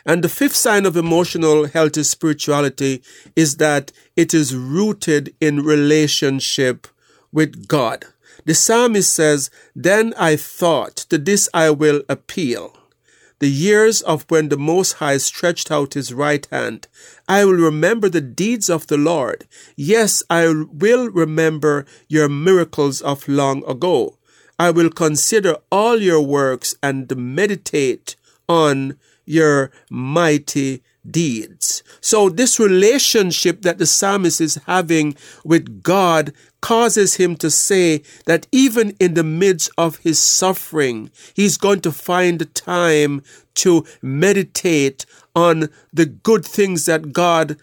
And 0.07 0.23
the 0.23 0.29
fifth 0.29 0.57
sign 0.57 0.85
of 0.85 0.97
emotional 0.97 1.67
healthy 1.67 2.03
spirituality 2.03 3.03
is 3.35 3.57
that 3.57 3.91
it 4.17 4.35
is 4.35 4.55
rooted 4.55 5.35
in 5.41 5.65
relationship 5.65 6.87
with 7.33 7.67
God. 7.69 8.05
The 8.45 8.55
psalmist 8.55 9.13
says, 9.13 9.51
Then 9.75 10.13
I 10.19 10.37
thought, 10.37 10.97
to 11.09 11.17
this 11.17 11.49
I 11.55 11.71
will 11.71 12.03
appeal 12.09 12.74
the 13.45 13.51
years 13.51 14.01
of 14.01 14.25
when 14.31 14.49
the 14.49 14.57
Most 14.57 14.93
High 14.95 15.19
stretched 15.19 15.71
out 15.71 15.93
his 15.93 16.15
right 16.15 16.49
hand. 16.51 16.89
I 17.29 17.45
will 17.45 17.53
remember 17.71 18.09
the 18.09 18.23
deeds 18.23 18.71
of 18.71 18.87
the 18.87 18.97
Lord. 18.97 19.45
Yes, 19.77 20.23
I 20.31 20.47
will 20.47 21.11
remember 21.11 21.85
your 22.09 22.31
miracles 22.31 23.03
of 23.03 23.29
long 23.29 23.63
ago. 23.69 24.17
I 24.59 24.71
will 24.71 24.89
consider 24.89 25.59
all 25.71 26.01
your 26.01 26.23
works 26.23 26.75
and 26.83 27.15
meditate 27.15 28.17
on 28.49 28.97
your 29.27 29.71
mighty 29.91 30.83
deeds. 31.09 31.83
So 32.01 32.29
this 32.29 32.59
relationship 32.59 33.63
that 33.63 33.79
the 33.79 33.87
psalmist 33.87 34.41
is 34.41 34.61
having 34.67 35.17
with 35.45 35.83
God 35.83 36.33
causes 36.61 37.17
him 37.17 37.37
to 37.37 37.51
say 37.51 38.03
that 38.27 38.47
even 38.51 38.97
in 38.99 39.15
the 39.15 39.25
midst 39.25 39.71
of 39.77 39.97
his 39.99 40.19
suffering, 40.19 41.11
he's 41.35 41.59
going 41.59 41.81
to 41.83 41.93
find 41.93 42.55
time 42.55 43.23
to 43.57 43.85
meditate 44.01 45.05
on 45.37 45.69
the 45.93 46.07
good 46.07 46.45
things 46.45 46.87
that 46.87 47.13
God 47.13 47.57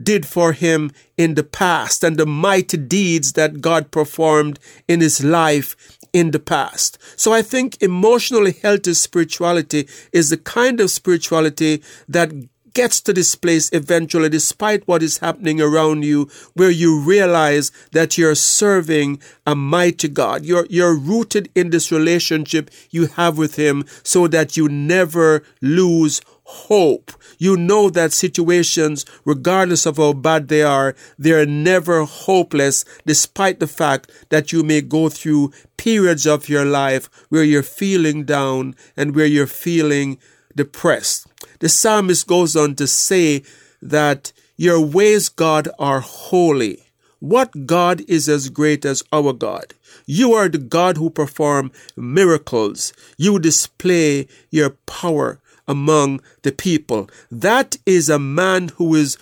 did 0.00 0.26
for 0.26 0.52
him 0.52 0.90
in 1.16 1.34
the 1.34 1.44
past 1.44 2.02
and 2.02 2.16
the 2.16 2.26
mighty 2.26 2.76
deeds 2.76 3.34
that 3.34 3.60
God 3.60 3.90
performed 3.90 4.58
in 4.88 5.00
his 5.00 5.22
life 5.22 5.76
in 6.12 6.30
the 6.30 6.38
past. 6.38 6.98
So 7.16 7.32
I 7.32 7.42
think 7.42 7.82
emotionally 7.82 8.52
healthy 8.62 8.94
spirituality 8.94 9.88
is 10.12 10.30
the 10.30 10.36
kind 10.36 10.80
of 10.80 10.90
spirituality 10.90 11.82
that 12.08 12.32
gets 12.74 13.00
to 13.02 13.12
this 13.12 13.34
place 13.34 13.70
eventually, 13.72 14.28
despite 14.28 14.86
what 14.86 15.02
is 15.02 15.18
happening 15.18 15.60
around 15.60 16.04
you, 16.04 16.28
where 16.54 16.70
you 16.70 17.00
realize 17.00 17.70
that 17.92 18.16
you're 18.16 18.34
serving 18.34 19.20
a 19.46 19.54
mighty 19.54 20.08
God. 20.08 20.44
You're, 20.44 20.66
you're 20.68 20.96
rooted 20.96 21.50
in 21.54 21.70
this 21.70 21.90
relationship 21.92 22.70
you 22.90 23.06
have 23.06 23.38
with 23.38 23.56
Him 23.56 23.84
so 24.02 24.26
that 24.28 24.56
you 24.56 24.68
never 24.68 25.42
lose 25.60 26.20
hope. 26.44 27.12
You 27.38 27.56
know 27.56 27.90
that 27.90 28.12
situations, 28.12 29.04
regardless 29.24 29.86
of 29.86 29.96
how 29.96 30.12
bad 30.12 30.48
they 30.48 30.62
are, 30.62 30.94
they're 31.18 31.46
never 31.46 32.04
hopeless, 32.04 32.84
despite 33.06 33.58
the 33.58 33.66
fact 33.66 34.10
that 34.28 34.52
you 34.52 34.62
may 34.62 34.80
go 34.80 35.08
through 35.08 35.52
periods 35.76 36.26
of 36.26 36.48
your 36.48 36.64
life 36.64 37.08
where 37.28 37.44
you're 37.44 37.62
feeling 37.62 38.24
down 38.24 38.74
and 38.96 39.14
where 39.16 39.26
you're 39.26 39.46
feeling 39.46 40.18
depressed. 40.54 41.31
The 41.58 41.68
psalmist 41.68 42.26
goes 42.26 42.56
on 42.56 42.74
to 42.76 42.86
say 42.86 43.42
that 43.80 44.32
your 44.56 44.80
ways, 44.80 45.28
God, 45.28 45.68
are 45.78 46.00
holy. 46.00 46.84
What 47.18 47.66
God 47.66 48.02
is 48.08 48.28
as 48.28 48.48
great 48.48 48.84
as 48.84 49.02
our 49.12 49.32
God? 49.32 49.74
You 50.06 50.32
are 50.34 50.48
the 50.48 50.58
God 50.58 50.96
who 50.96 51.10
perform 51.10 51.70
miracles. 51.96 52.92
You 53.16 53.38
display 53.38 54.26
your 54.50 54.70
power 54.86 55.40
among 55.68 56.20
the 56.42 56.52
people. 56.52 57.08
That 57.30 57.76
is 57.86 58.08
a 58.08 58.18
man 58.18 58.68
who 58.76 58.94
is 58.94 59.16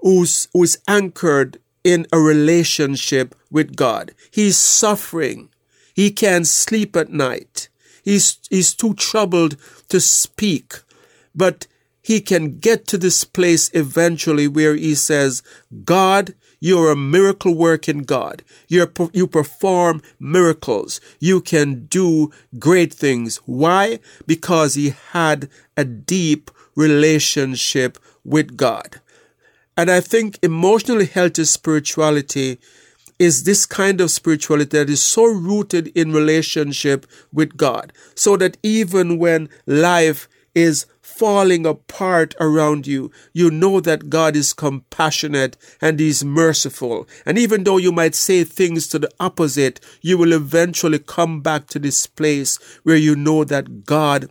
who's, 0.00 0.48
who 0.52 0.62
is 0.62 0.78
anchored 0.86 1.58
in 1.84 2.06
a 2.12 2.18
relationship 2.18 3.34
with 3.50 3.76
God. 3.76 4.12
He's 4.30 4.58
suffering. 4.58 5.48
He 5.94 6.10
can't 6.10 6.46
sleep 6.46 6.96
at 6.96 7.10
night. 7.10 7.68
He's, 8.04 8.38
he's 8.50 8.74
too 8.74 8.94
troubled 8.94 9.56
to 9.88 10.00
speak. 10.00 10.74
But 11.38 11.68
he 12.02 12.20
can 12.20 12.58
get 12.58 12.86
to 12.88 12.98
this 12.98 13.22
place 13.22 13.70
eventually 13.72 14.48
where 14.48 14.74
he 14.74 14.94
says, 14.96 15.42
God, 15.84 16.34
you're 16.58 16.90
a 16.90 16.96
miracle 16.96 17.54
working 17.54 18.02
God. 18.02 18.42
You're, 18.66 18.90
you 19.12 19.28
perform 19.28 20.02
miracles. 20.18 21.00
You 21.20 21.40
can 21.40 21.86
do 21.86 22.32
great 22.58 22.92
things. 22.92 23.36
Why? 23.46 24.00
Because 24.26 24.74
he 24.74 24.94
had 25.12 25.48
a 25.76 25.84
deep 25.84 26.50
relationship 26.74 27.98
with 28.24 28.56
God. 28.56 29.00
And 29.76 29.92
I 29.92 30.00
think 30.00 30.40
emotionally 30.42 31.06
healthy 31.06 31.44
spirituality 31.44 32.58
is 33.20 33.44
this 33.44 33.64
kind 33.64 34.00
of 34.00 34.10
spirituality 34.10 34.76
that 34.78 34.90
is 34.90 35.02
so 35.02 35.24
rooted 35.24 35.88
in 35.88 36.12
relationship 36.12 37.06
with 37.32 37.56
God. 37.56 37.92
So 38.16 38.36
that 38.38 38.56
even 38.64 39.18
when 39.18 39.48
life 39.66 40.28
is 40.54 40.86
falling 41.18 41.66
apart 41.66 42.36
around 42.38 42.86
you, 42.86 43.10
you 43.32 43.50
know 43.50 43.80
that 43.80 44.08
God 44.08 44.36
is 44.36 44.52
compassionate 44.52 45.56
and 45.80 45.98
He's 45.98 46.24
merciful. 46.24 47.08
And 47.26 47.36
even 47.36 47.64
though 47.64 47.76
you 47.76 47.90
might 47.90 48.14
say 48.14 48.44
things 48.44 48.86
to 48.88 49.00
the 49.00 49.10
opposite, 49.18 49.80
you 50.00 50.16
will 50.16 50.32
eventually 50.32 51.00
come 51.00 51.40
back 51.40 51.66
to 51.68 51.80
this 51.80 52.06
place 52.06 52.56
where 52.84 52.96
you 52.96 53.16
know 53.16 53.42
that 53.42 53.84
God 53.84 54.30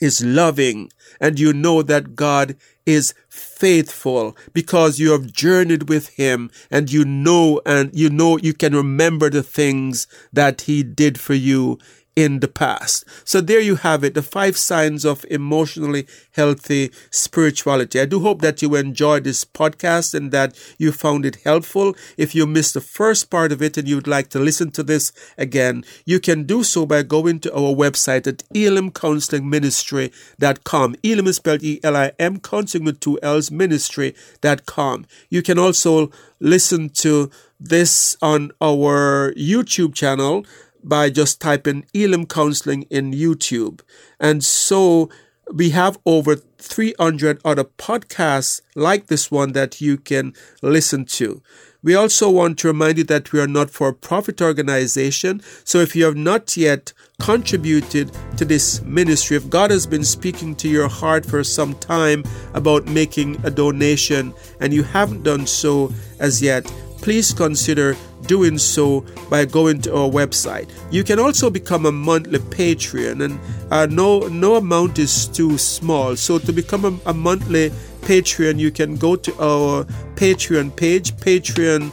is 0.00 0.24
loving 0.24 0.90
and 1.20 1.40
you 1.40 1.52
know 1.52 1.82
that 1.82 2.14
God 2.14 2.56
is 2.84 3.12
faithful 3.28 4.36
because 4.52 5.00
you 5.00 5.10
have 5.10 5.32
journeyed 5.32 5.88
with 5.88 6.08
him 6.10 6.50
and 6.70 6.92
you 6.92 7.04
know 7.04 7.60
and 7.66 7.90
you 7.98 8.08
know 8.10 8.36
you 8.38 8.54
can 8.54 8.74
remember 8.74 9.28
the 9.28 9.42
things 9.42 10.06
that 10.32 10.62
he 10.62 10.82
did 10.82 11.18
for 11.18 11.34
you 11.34 11.78
in 12.16 12.40
the 12.40 12.48
past. 12.48 13.04
So 13.24 13.40
there 13.42 13.60
you 13.60 13.76
have 13.76 14.02
it, 14.02 14.14
the 14.14 14.22
five 14.22 14.56
signs 14.56 15.04
of 15.04 15.26
emotionally 15.30 16.06
healthy 16.32 16.90
spirituality. 17.10 18.00
I 18.00 18.06
do 18.06 18.20
hope 18.20 18.40
that 18.40 18.62
you 18.62 18.74
enjoyed 18.74 19.24
this 19.24 19.44
podcast 19.44 20.14
and 20.14 20.32
that 20.32 20.58
you 20.78 20.92
found 20.92 21.26
it 21.26 21.36
helpful. 21.44 21.94
If 22.16 22.34
you 22.34 22.46
missed 22.46 22.72
the 22.72 22.80
first 22.80 23.28
part 23.30 23.52
of 23.52 23.60
it 23.60 23.76
and 23.76 23.86
you'd 23.86 24.08
like 24.08 24.30
to 24.30 24.38
listen 24.38 24.70
to 24.72 24.82
this 24.82 25.12
again, 25.36 25.84
you 26.06 26.18
can 26.18 26.44
do 26.44 26.64
so 26.64 26.86
by 26.86 27.02
going 27.02 27.40
to 27.40 27.54
our 27.54 27.74
website 27.74 28.26
at 28.26 28.38
elimcounselingministry.com. 28.54 30.96
Elim 31.02 31.26
is 31.26 31.36
spelled 31.36 31.62
E-L-I-M, 31.62 32.40
counseling 32.40 32.84
with 32.84 33.00
two 33.00 33.18
L's, 33.22 33.50
ministry.com. 33.50 35.04
You 35.28 35.42
can 35.42 35.58
also 35.58 36.10
listen 36.40 36.88
to 36.90 37.30
this 37.58 38.18
on 38.20 38.52
our 38.60 39.32
YouTube 39.34 39.94
channel 39.94 40.44
by 40.86 41.10
just 41.10 41.40
typing 41.40 41.84
Elim 41.92 42.26
Counseling 42.26 42.82
in 42.84 43.12
YouTube. 43.12 43.80
And 44.20 44.44
so 44.44 45.10
we 45.52 45.70
have 45.70 45.98
over 46.06 46.36
300 46.36 47.40
other 47.44 47.64
podcasts 47.64 48.60
like 48.74 49.06
this 49.06 49.30
one 49.30 49.52
that 49.52 49.80
you 49.80 49.96
can 49.96 50.32
listen 50.62 51.04
to. 51.04 51.42
We 51.82 51.94
also 51.94 52.28
want 52.28 52.58
to 52.58 52.68
remind 52.68 52.98
you 52.98 53.04
that 53.04 53.32
we 53.32 53.38
are 53.38 53.46
not 53.46 53.70
for 53.70 53.92
profit 53.92 54.42
organization. 54.42 55.40
So 55.62 55.78
if 55.78 55.94
you 55.94 56.04
have 56.04 56.16
not 56.16 56.56
yet 56.56 56.92
contributed 57.20 58.10
to 58.38 58.44
this 58.44 58.82
ministry, 58.82 59.36
if 59.36 59.48
God 59.48 59.70
has 59.70 59.86
been 59.86 60.02
speaking 60.02 60.56
to 60.56 60.68
your 60.68 60.88
heart 60.88 61.24
for 61.24 61.44
some 61.44 61.74
time 61.74 62.24
about 62.54 62.86
making 62.86 63.36
a 63.44 63.50
donation 63.50 64.34
and 64.60 64.74
you 64.74 64.82
haven't 64.82 65.22
done 65.22 65.46
so 65.46 65.92
as 66.18 66.42
yet, 66.42 66.64
please 67.02 67.32
consider 67.32 67.94
doing 68.26 68.58
so 68.58 69.04
by 69.30 69.44
going 69.44 69.80
to 69.82 69.94
our 69.96 70.08
website. 70.08 70.68
You 70.90 71.04
can 71.04 71.18
also 71.18 71.50
become 71.50 71.86
a 71.86 71.92
monthly 71.92 72.38
Patreon, 72.38 73.24
and 73.24 73.40
uh, 73.70 73.86
no 73.86 74.28
no 74.28 74.56
amount 74.56 74.98
is 74.98 75.26
too 75.26 75.58
small. 75.58 76.16
So 76.16 76.38
to 76.38 76.52
become 76.52 76.84
a, 76.84 77.10
a 77.10 77.14
monthly 77.14 77.70
Patreon, 78.02 78.58
you 78.58 78.70
can 78.70 78.96
go 78.96 79.16
to 79.16 79.32
our 79.40 79.84
Patreon 80.14 80.74
page, 80.76 81.14
Patreon 81.16 81.90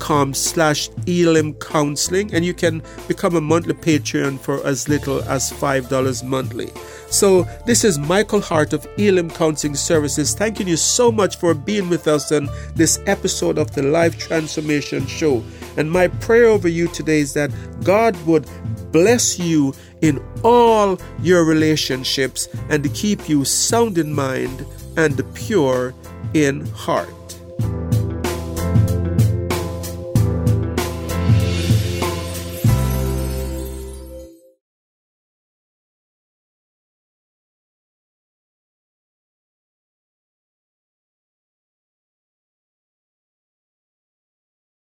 com 0.00 0.32
slash 0.34 0.88
elim 1.06 1.54
counseling 1.54 2.32
and 2.34 2.44
you 2.44 2.54
can 2.54 2.82
become 3.08 3.36
a 3.36 3.40
monthly 3.40 3.74
patreon 3.74 4.38
for 4.38 4.64
as 4.66 4.88
little 4.88 5.22
as 5.24 5.52
$5 5.52 6.24
monthly. 6.24 6.70
So 7.08 7.42
this 7.66 7.84
is 7.84 7.98
michael 7.98 8.40
hart 8.40 8.72
of 8.72 8.86
elim 8.98 9.30
counseling 9.30 9.74
services 9.74 10.34
thanking 10.34 10.68
you 10.68 10.76
so 10.76 11.12
much 11.12 11.36
for 11.36 11.54
being 11.54 11.88
with 11.88 12.08
us 12.08 12.32
on 12.32 12.48
this 12.74 13.00
episode 13.06 13.58
of 13.58 13.70
the 13.72 13.82
life 13.82 14.18
transformation 14.18 15.06
show. 15.06 15.42
And 15.76 15.90
my 15.90 16.08
prayer 16.08 16.46
over 16.46 16.68
you 16.68 16.88
today 16.88 17.20
is 17.20 17.34
that 17.34 17.50
god 17.84 18.16
would 18.26 18.48
bless 18.92 19.38
you 19.38 19.74
in 20.02 20.24
all 20.42 20.98
your 21.20 21.44
relationships 21.44 22.48
and 22.68 22.82
to 22.82 22.88
keep 22.90 23.28
you 23.28 23.44
sound 23.44 23.98
in 23.98 24.12
mind 24.12 24.66
and 24.96 25.22
pure 25.34 25.94
in 26.34 26.66
heart 26.66 27.13